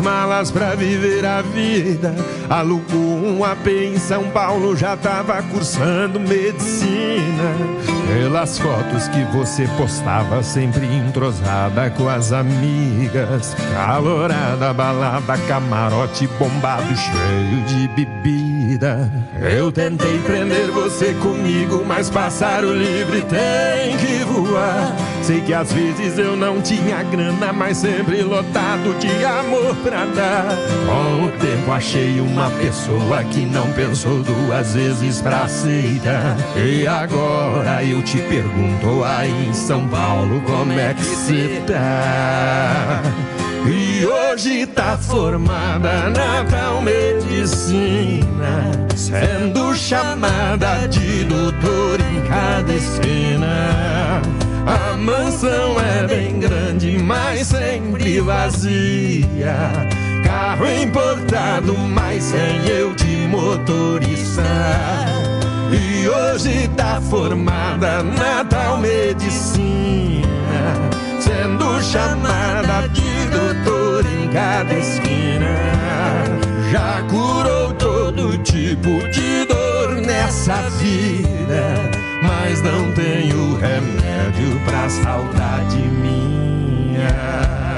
[0.07, 2.15] Malas pra viver a vida.
[2.49, 7.53] Alugou um AP em São Paulo, já tava cursando medicina.
[8.07, 13.53] Pelas fotos que você postava, sempre entrosada com as amigas.
[13.73, 19.11] Calorada, balada, camarote bombado, cheio de bebida.
[19.41, 24.95] Eu tentei prender você comigo, mas pássaro livre tem que voar.
[25.27, 30.55] Sei que às vezes eu não tinha grana, mas sempre lotado de amor pra dar.
[30.85, 36.37] Com o tempo achei uma pessoa que não pensou duas vezes pra aceitar.
[36.55, 43.01] E agora eu te pergunto aí em São Paulo como é que cê tá?
[43.65, 54.46] E hoje tá formada na tal medicina, sendo chamada de doutor em cada esquina.
[54.67, 59.55] A mansão é bem grande, mas sempre vazia.
[60.25, 64.43] Carro importado, mas sem eu de motorista.
[65.71, 70.25] E hoje tá formada na tal medicina,
[71.21, 75.47] sendo chamada de doutor em cada esquina.
[76.71, 81.89] Já curou todo tipo de dor nessa vida,
[82.21, 87.76] mas não tenho remédio pra saudade minha.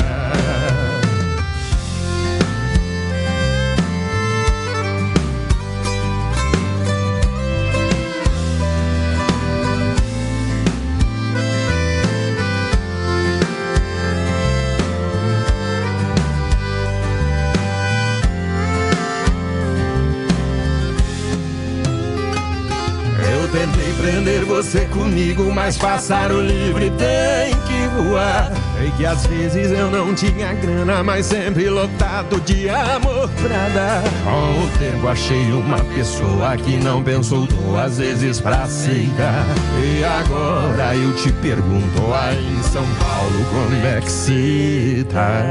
[24.00, 28.52] Prender você comigo, mas pássaro livre tem que voar.
[28.78, 34.04] Sei que às vezes eu não tinha grana, mas sempre lotado de amor pra dar.
[34.24, 39.46] Com o tempo achei uma pessoa que não pensou duas vezes pra aceitar.
[39.84, 45.44] E agora eu te pergunto aí em São Paulo como é que se tá.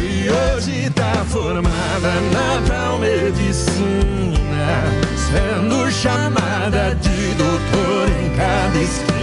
[0.00, 4.51] E hoje tá formada na tal medicina,
[5.16, 9.22] sendo chamada de doutor em cada esquina.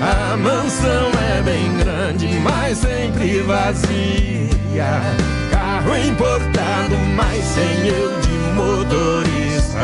[0.00, 5.00] A mansão é bem grande, mas sempre vazia.
[5.50, 9.78] Carro importado, mas sem eu de motorista.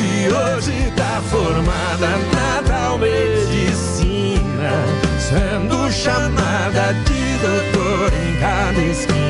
[0.00, 4.72] E hoje tá formada na tal medicina,
[5.18, 9.28] sendo chamada de doutor em cada esquina.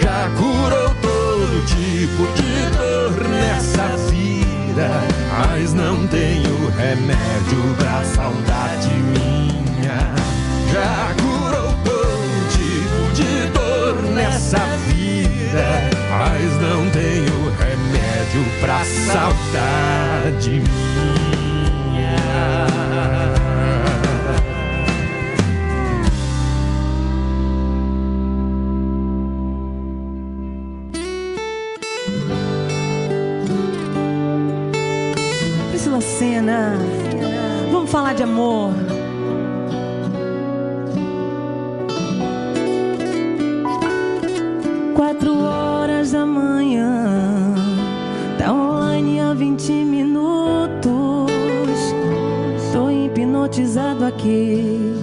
[0.00, 0.91] Já curou
[1.52, 4.88] todo tipo de dor nessa vida,
[5.30, 10.14] mas não tenho remédio pra saudade minha.
[10.72, 15.66] Já curou todo tipo de dor nessa vida,
[16.10, 18.82] mas não tenho remédio pra
[19.12, 21.02] saudade minha.
[36.22, 36.78] Senna,
[37.72, 38.70] vamos falar de amor.
[44.94, 47.56] Quatro horas da manhã,
[48.38, 50.92] tá online há 20 minutos.
[52.72, 54.94] Tô hipnotizado aqui,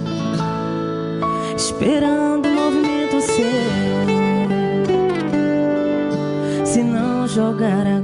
[1.54, 3.44] esperando o movimento seu.
[6.64, 7.99] Se não jogar agora,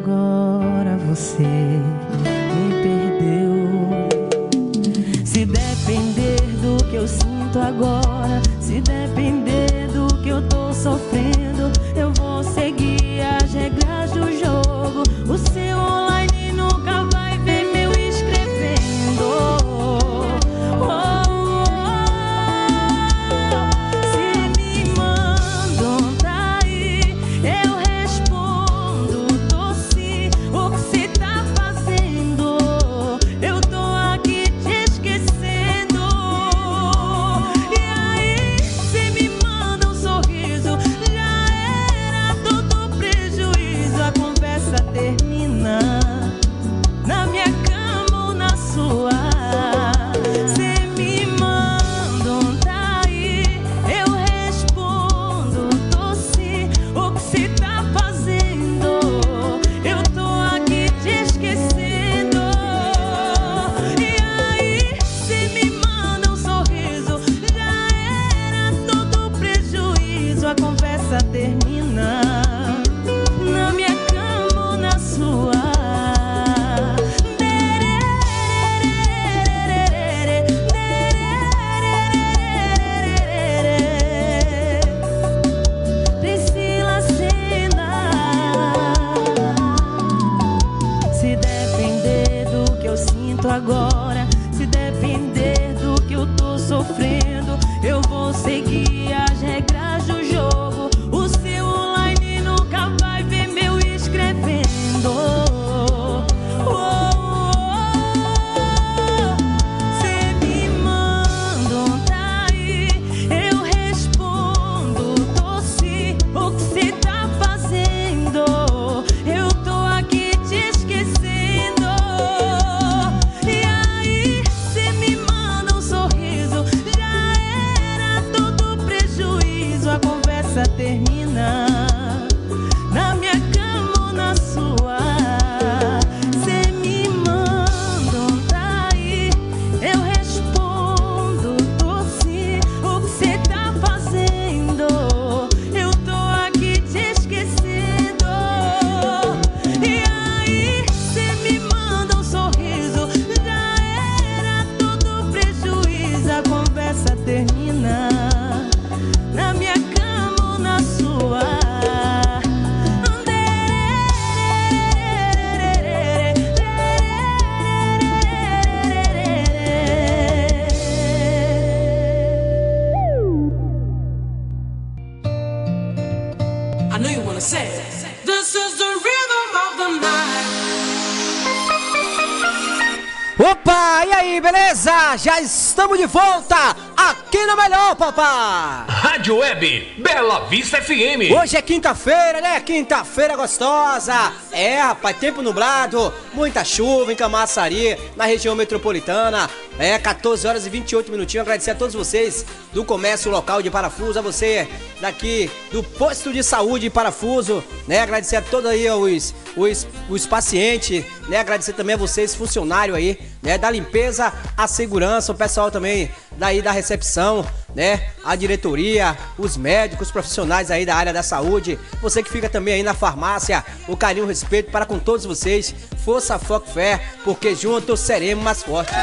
[188.13, 188.85] papai!
[188.89, 191.33] Rádio Web Bela Vista FM.
[191.41, 192.61] Hoje é quinta-feira, né?
[192.61, 194.33] Quinta-feira gostosa.
[194.53, 199.51] É, rapaz, tempo nublado, muita chuva em Camaçari, na região metropolitana.
[199.79, 201.43] É, 14 horas e 28 minutinhos.
[201.43, 204.69] Agradecer a todos vocês do comércio local de Parafuso, a você
[205.01, 208.01] daqui do posto de saúde de Parafuso, né?
[208.01, 211.41] Agradecer a todos aí os, os, os pacientes, né?
[211.41, 213.59] Agradecer também a vocês, funcionários aí, né?
[213.59, 216.09] Da limpeza, a segurança, o pessoal também
[216.39, 217.45] daí da recepção,
[217.77, 218.09] né?
[218.25, 222.73] A diretoria, os médicos, os profissionais aí da área da saúde, você que fica também
[222.73, 225.75] aí na farmácia, o carinho, o respeito para com todos vocês.
[226.03, 228.95] Força, foco, fé, porque juntos seremos mais fortes.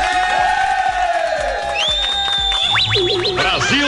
[3.36, 3.88] Brasil!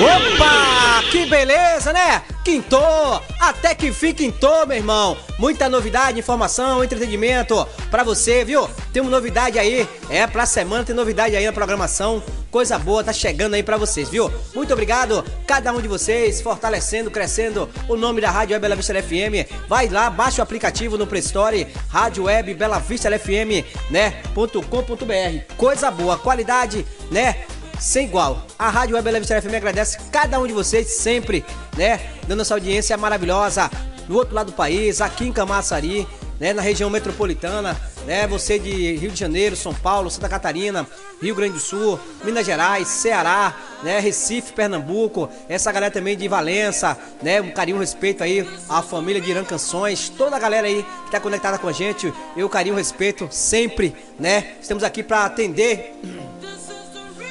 [0.00, 2.22] Opa, que beleza, né?
[2.46, 5.16] Quintou, até que fim quintou, meu irmão.
[5.36, 8.70] Muita novidade, informação, entretenimento pra você, viu?
[8.92, 12.22] Tem uma novidade aí, é pra semana, tem novidade aí na programação.
[12.48, 14.32] Coisa boa tá chegando aí pra vocês, viu?
[14.54, 18.94] Muito obrigado, cada um de vocês, fortalecendo, crescendo o nome da Rádio Web Bela Vista
[18.94, 19.50] FM.
[19.68, 24.22] Vai lá, baixa o aplicativo no Play Store, Rádio Web Bela Vista FM, né?
[24.34, 25.54] .com.br.
[25.56, 27.44] Coisa boa, qualidade, né?
[27.80, 28.44] Sem igual.
[28.58, 31.44] A Rádio Web Vista FM agradece cada um de vocês sempre,
[31.76, 32.00] né?
[32.26, 33.70] Dando essa audiência maravilhosa
[34.06, 36.06] do outro lado do país, aqui em Camaçari,
[36.40, 36.52] né?
[36.52, 37.76] Na região metropolitana,
[38.06, 38.26] né?
[38.26, 40.86] Você de Rio de Janeiro, São Paulo, Santa Catarina,
[41.20, 43.98] Rio Grande do Sul, Minas Gerais, Ceará, né?
[43.98, 47.40] Recife, Pernambuco, essa galera também de Valença, né?
[47.40, 51.10] Um carinho, um respeito aí à família de Irã Canções, toda a galera aí que
[51.10, 54.54] tá conectada com a gente, eu carinho, respeito sempre, né?
[54.60, 55.94] Estamos aqui para atender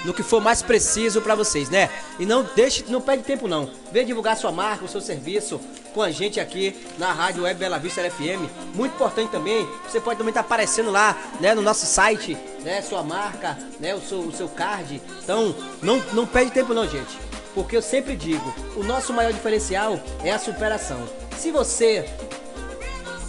[0.06, 1.90] no que for mais preciso para vocês, né?
[2.20, 3.70] E não deixe, não perde tempo não.
[3.92, 5.60] Venha divulgar sua marca, o seu serviço
[5.94, 8.48] com a gente aqui na Rádio Web Bela Vista FM.
[8.76, 12.82] Muito importante também, você pode também estar tá aparecendo lá, né, no nosso site, né,
[12.82, 15.02] sua marca, né, o seu, o seu card.
[15.24, 17.18] Então, não, não perde tempo não, gente.
[17.56, 21.02] Porque eu sempre digo, o nosso maior diferencial é a superação.
[21.38, 22.08] Se você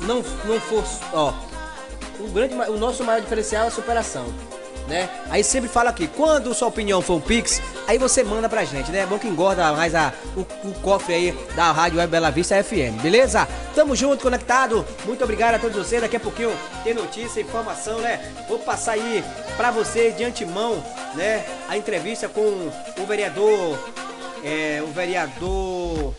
[0.03, 1.33] não, não for, ó,
[2.21, 4.27] o, grande, o nosso maior diferencial é a superação
[4.87, 5.09] né?
[5.29, 8.91] Aí sempre fala aqui, quando sua opinião for um Pix, aí você manda pra gente,
[8.91, 9.01] né?
[9.01, 12.63] É bom que engorda mais a, o, o cofre aí da Rádio Web Bela Vista
[12.63, 13.47] FM, beleza?
[13.75, 14.85] Tamo junto, conectado.
[15.05, 16.01] Muito obrigado a todos vocês.
[16.01, 16.53] Daqui a pouquinho
[16.85, 18.33] tem notícia, informação, né?
[18.49, 19.25] Vou passar aí
[19.57, 20.83] pra vocês de antemão,
[21.15, 21.45] né?
[21.69, 23.79] A entrevista com o vereador.
[24.45, 26.15] É, o vereador.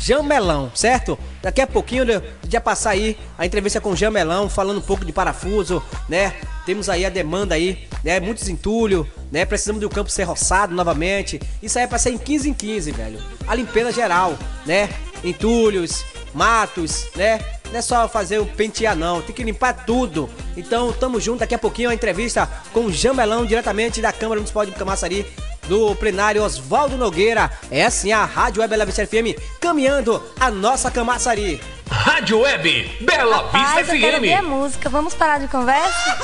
[0.00, 1.18] Jamelão, certo?
[1.40, 5.04] Daqui a pouquinho eu já passar aí a entrevista com o Jamelão, falando um pouco
[5.04, 6.34] de parafuso, né?
[6.66, 8.20] Temos aí a demanda aí, né?
[8.20, 9.44] Muitos entulho, né?
[9.44, 11.40] Precisamos do campo ser roçado novamente.
[11.62, 13.18] Isso aí é pra ser em 15 em 15, velho.
[13.46, 14.88] A limpeza geral, né?
[15.22, 17.40] Entulhos, matos, né?
[17.70, 19.20] Não é só fazer o pentear, não.
[19.20, 20.30] Tem que limpar tudo.
[20.56, 21.40] Então, tamo junto.
[21.40, 25.26] Daqui a pouquinho a entrevista com o Jamelão, diretamente da Câmara Municipal de Camaçari
[25.68, 27.50] do plenário Oswaldo Nogueira.
[27.70, 31.60] É assim a Rádio Web Bela Vista FM caminhando a nossa camaçari.
[31.90, 34.46] Rádio Web Bela Rapaz, Vista eu quero ouvir a FM.
[34.46, 34.88] música.
[34.88, 36.18] Vamos parar de conversa?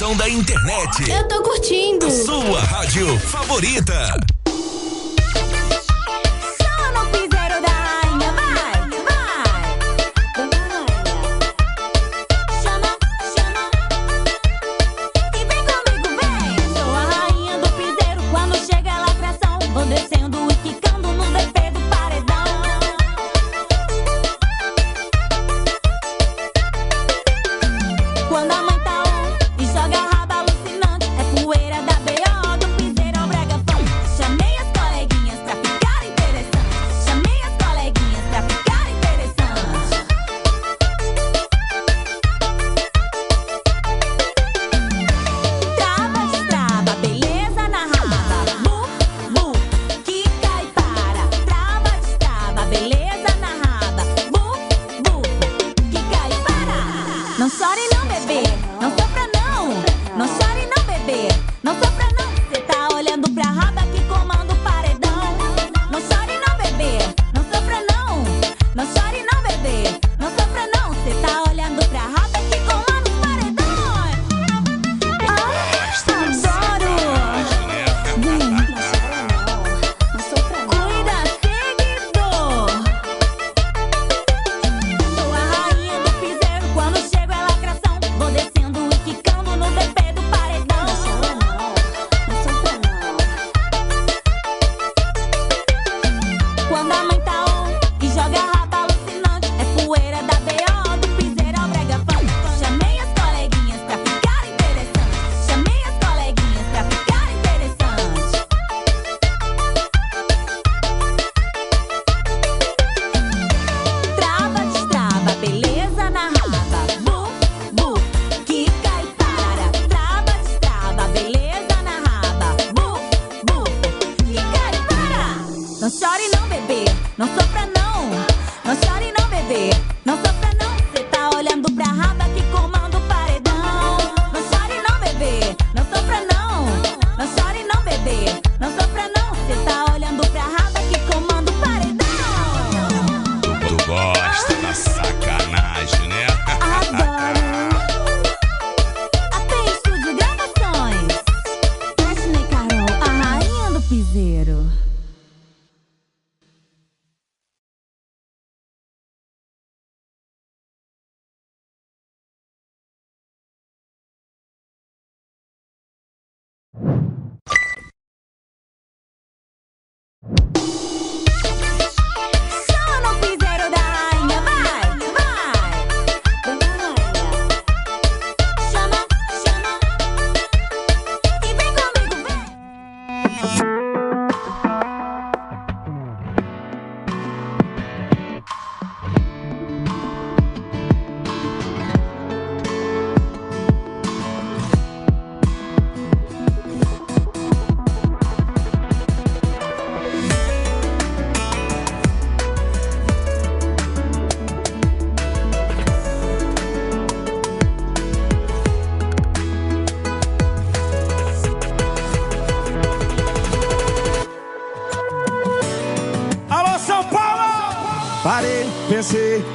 [0.00, 1.10] da internet.
[1.10, 2.10] Eu tô curtindo.
[2.10, 4.29] Sua rádio favorita.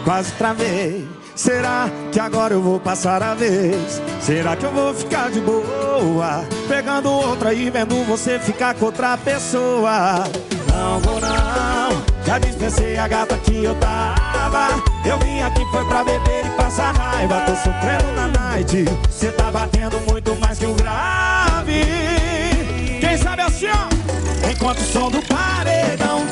[0.05, 1.05] quase travei.
[1.35, 4.01] Será que agora eu vou passar a vez?
[4.21, 6.45] Será que eu vou ficar de boa?
[6.69, 10.23] Pegando outra e vendo você ficar com outra pessoa.
[10.69, 14.81] Não vou não, já dispensei a gata que eu tava.
[15.05, 17.41] Eu vim aqui foi pra beber e passar raiva.
[17.41, 21.83] Tô sofrendo na night, cê tá batendo muito mais que o grave.
[23.01, 26.25] Quem sabe assim, ó, enquanto o som do paredão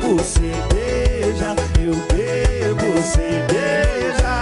[0.00, 4.32] bebo cerveja, eu bebo cerveja.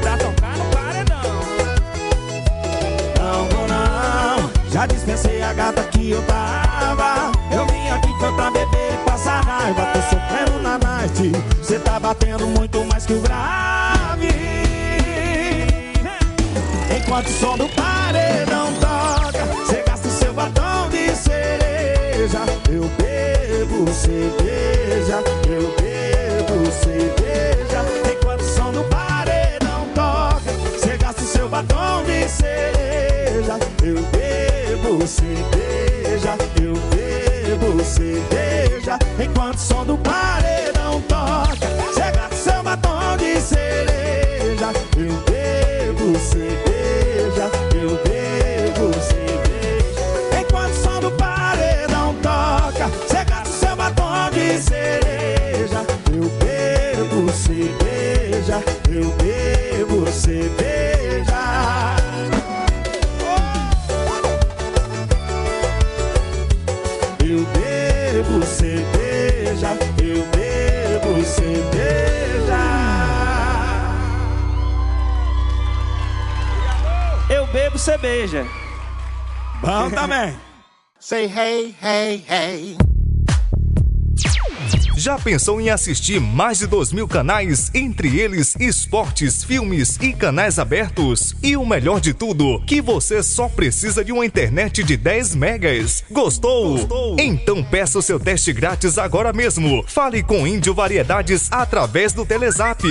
[0.00, 1.40] Pra tocar no paredão.
[3.18, 7.32] Não vou não, já dispensei a gata que eu tava.
[7.52, 9.86] Eu vim aqui foi pra beber e passar raiva.
[9.92, 11.32] Tô sofrendo na noite.
[11.62, 14.28] cê tá batendo muito mais que o grave.
[16.96, 22.40] Enquanto o som do pai paredão toca, você gasta o seu batom de cereja.
[22.70, 27.84] Eu bebo cerveja, eu bebo cerveja.
[28.10, 33.58] E quando o som do paredão toca, você gasta o seu batom de cereja.
[33.82, 38.47] Eu bebo cerveja, eu bebo cerveja.
[77.88, 78.46] Bebo cerveja.
[79.62, 80.36] Bom também.
[81.00, 82.87] Say hey, hey, hey.
[85.08, 90.58] Já pensou em assistir mais de 2 mil canais, entre eles esportes, filmes e canais
[90.58, 91.34] abertos?
[91.42, 96.04] E o melhor de tudo, que você só precisa de uma internet de 10 megas.
[96.10, 97.16] Gostou?
[97.18, 99.82] Então peça o seu teste grátis agora mesmo.
[99.88, 102.84] Fale com Índio Variedades através do Telezap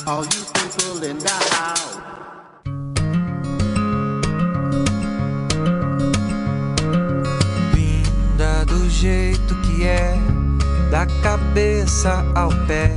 [0.06, 1.53] All you people
[8.84, 10.14] do jeito que é,
[10.92, 12.94] da cabeça ao pé,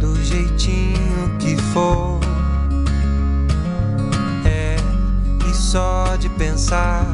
[0.00, 2.18] do jeitinho que for.
[4.46, 4.76] É,
[5.46, 7.04] e só de pensar,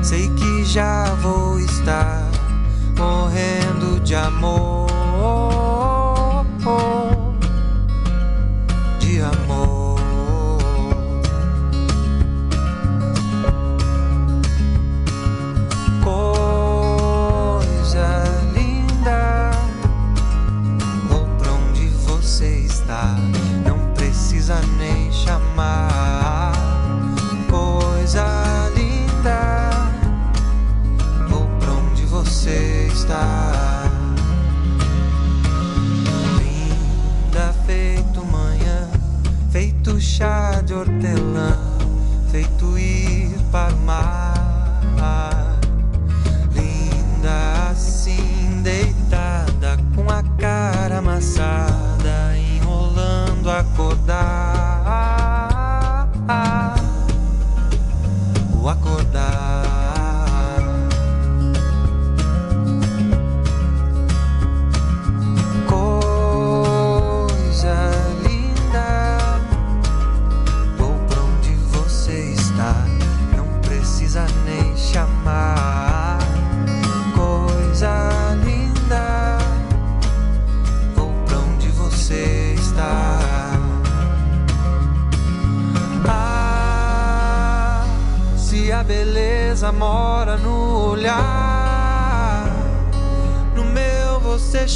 [0.00, 2.22] sei que já vou estar
[2.96, 4.86] morrendo de amor.
[9.00, 9.81] De amor.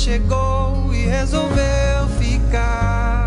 [0.07, 3.27] Chegou e resolveu ficar.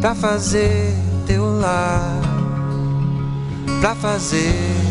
[0.00, 0.92] Pra fazer
[1.24, 2.20] teu lar,
[3.80, 4.81] pra fazer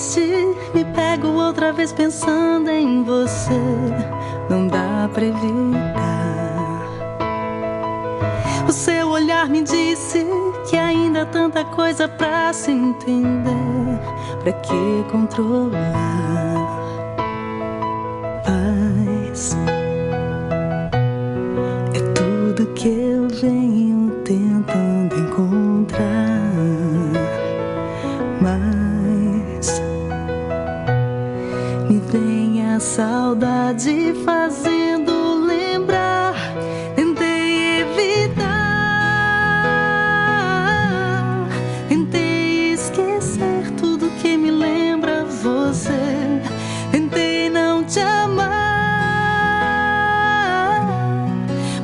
[0.00, 3.60] triste, me pego outra vez pensando em você.
[4.48, 6.00] Não dá pra evitar.
[8.66, 10.26] O seu olhar me disse
[10.68, 14.00] que ainda há tanta coisa pra se entender.
[14.42, 16.49] Pra que controlar?
[32.90, 36.34] Saudade fazendo lembrar.
[36.96, 38.48] Tentei evitar,
[41.88, 46.42] tentei esquecer tudo que me lembra você.
[46.90, 48.48] Tentei não te amar,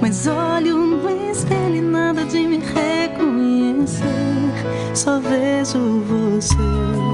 [0.00, 4.02] mas olho no espelho e nada de me reconhecer.
[4.92, 7.05] Só vejo você.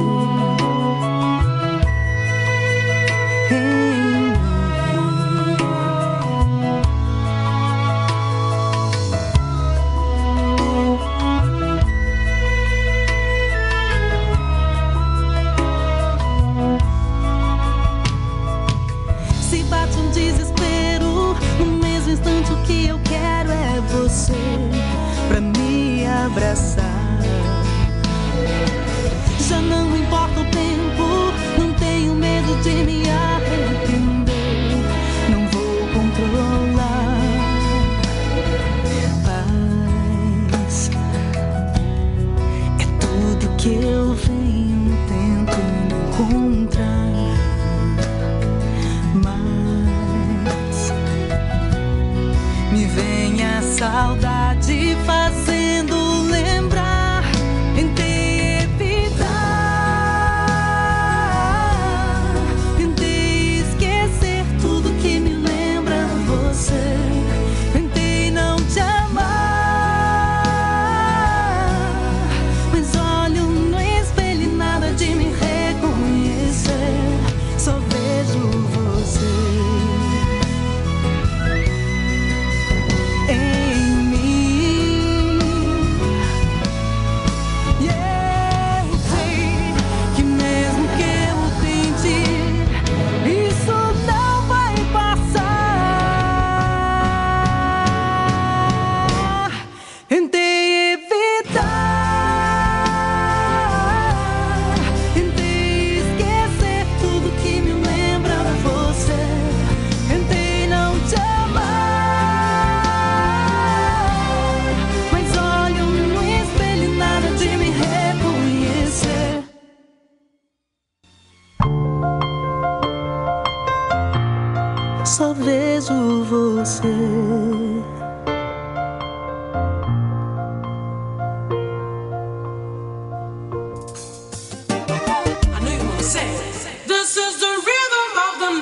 [125.21, 125.79] Of the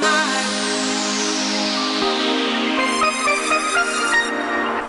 [0.00, 0.40] night.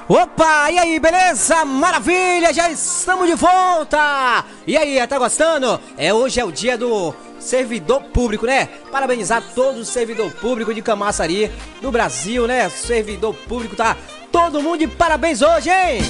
[0.10, 1.64] Opa, e aí, beleza?
[1.64, 4.44] Maravilha, já estamos de volta!
[4.66, 5.80] E aí, tá gostando?
[5.98, 8.70] É hoje é o dia do servidor público, né?
[8.92, 11.52] Parabenizar todo o servidor público de Camaçari
[11.82, 12.70] do Brasil, né?
[12.70, 13.98] Servidor público, tá?
[14.32, 16.02] Todo mundo de parabéns hoje, hein?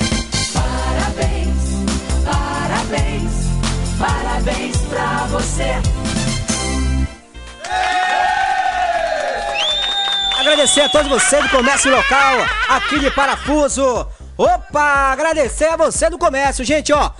[0.53, 1.57] Parabéns,
[2.25, 3.31] parabéns,
[3.97, 6.01] parabéns pra você.
[10.39, 12.37] Agradecer a todos vocês do comércio local
[12.67, 14.07] aqui de Parafuso.
[14.37, 17.11] Opa, agradecer a você do comércio, gente, ó.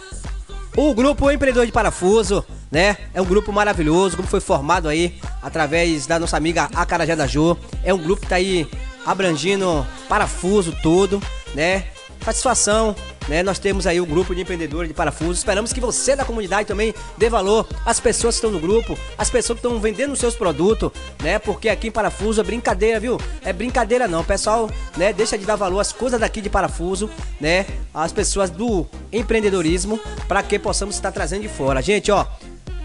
[0.76, 2.98] O grupo Empreendedor de Parafuso, né?
[3.14, 7.58] É um grupo maravilhoso, como foi formado aí através da nossa amiga Acarajé da Jô.
[7.84, 8.68] É um grupo que tá aí
[9.06, 11.22] abrangindo parafuso todo,
[11.54, 11.86] né?
[12.24, 12.96] Satisfação,
[13.28, 13.42] né?
[13.42, 15.32] Nós temos aí o grupo de empreendedores de parafuso.
[15.32, 19.28] Esperamos que você da comunidade também dê valor às pessoas que estão no grupo, às
[19.28, 20.92] pessoas que estão vendendo os seus produtos,
[21.22, 21.40] né?
[21.40, 23.20] Porque aqui em Parafuso é brincadeira, viu?
[23.44, 24.24] É brincadeira não.
[24.24, 27.66] Pessoal, né, deixa de dar valor às coisas daqui de Parafuso, né?
[27.92, 31.82] As pessoas do empreendedorismo para que possamos estar trazendo de fora.
[31.82, 32.26] Gente, ó,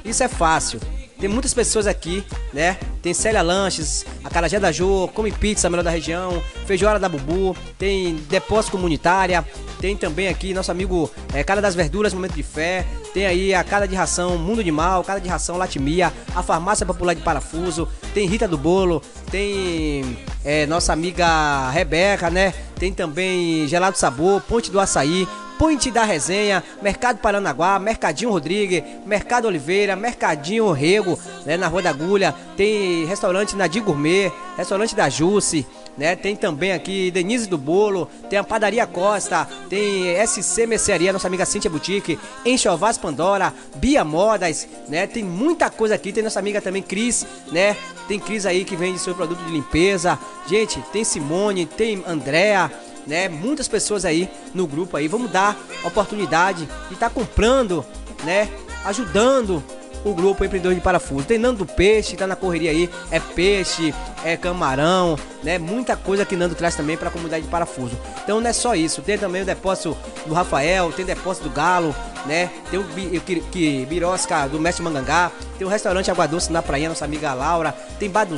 [0.08, 0.80] isso é fácil.
[1.18, 2.22] Tem muitas pessoas aqui,
[2.52, 2.76] né?
[3.00, 7.56] Tem Célia Lanches, a Carajé da Jô, Come Pizza, melhor da região, Feijoada da Bubu,
[7.78, 9.42] tem Depósito Comunitária,
[9.80, 12.84] tem também aqui nosso amigo é, Cara das Verduras, Momento de Fé,
[13.14, 16.84] tem aí a Cada de Ração Mundo de Mal, Cada de Ração Latimia, a Farmácia
[16.84, 19.00] Popular de Parafuso, tem Rita do Bolo,
[19.30, 22.52] tem é, nossa amiga Rebeca, né?
[22.78, 25.26] Tem também Gelado Sabor, Ponte do Açaí,
[25.58, 31.90] Ponte da Resenha, Mercado Paranaguá, Mercadinho Rodrigues, Mercado Oliveira, Mercadinho Rego, né, na Rua da
[31.90, 35.66] Agulha, tem restaurante Nadir Gourmet, restaurante da Jusce,
[35.96, 36.14] né?
[36.14, 41.46] Tem também aqui Denise do Bolo, tem a Padaria Costa, tem SC Mercearia, nossa amiga
[41.46, 45.06] Cintia Boutique, Enxovás Pandora, Bia Modas, né?
[45.06, 47.76] Tem muita coisa aqui, tem nossa amiga também Cris, né?
[48.06, 50.18] Tem Cris aí que vende seu produto de limpeza.
[50.46, 52.70] Gente, tem Simone, tem Andréa,
[53.06, 53.28] né?
[53.28, 55.08] Muitas pessoas aí no grupo aí.
[55.08, 57.84] Vamos dar oportunidade de estar comprando,
[58.24, 58.48] né?
[58.84, 59.62] Ajudando
[60.04, 61.24] o grupo Empreendedor de Parafuso.
[61.24, 62.88] Tem Nando Peixe, tá na correria aí.
[63.10, 63.92] É peixe,
[64.24, 65.58] é camarão, né?
[65.58, 67.96] Muita coisa que Nando traz também para a comunidade de Parafuso.
[68.22, 69.02] Então não é só isso.
[69.02, 69.96] Tem também o depósito
[70.26, 72.50] do Rafael, tem depósito do Galo, né?
[72.70, 72.84] Tem o
[73.20, 75.30] que, que Birosca do Mestre Mangangá.
[75.58, 77.72] Tem o restaurante Água Doce na praia, nossa amiga Laura.
[77.98, 78.34] Tem do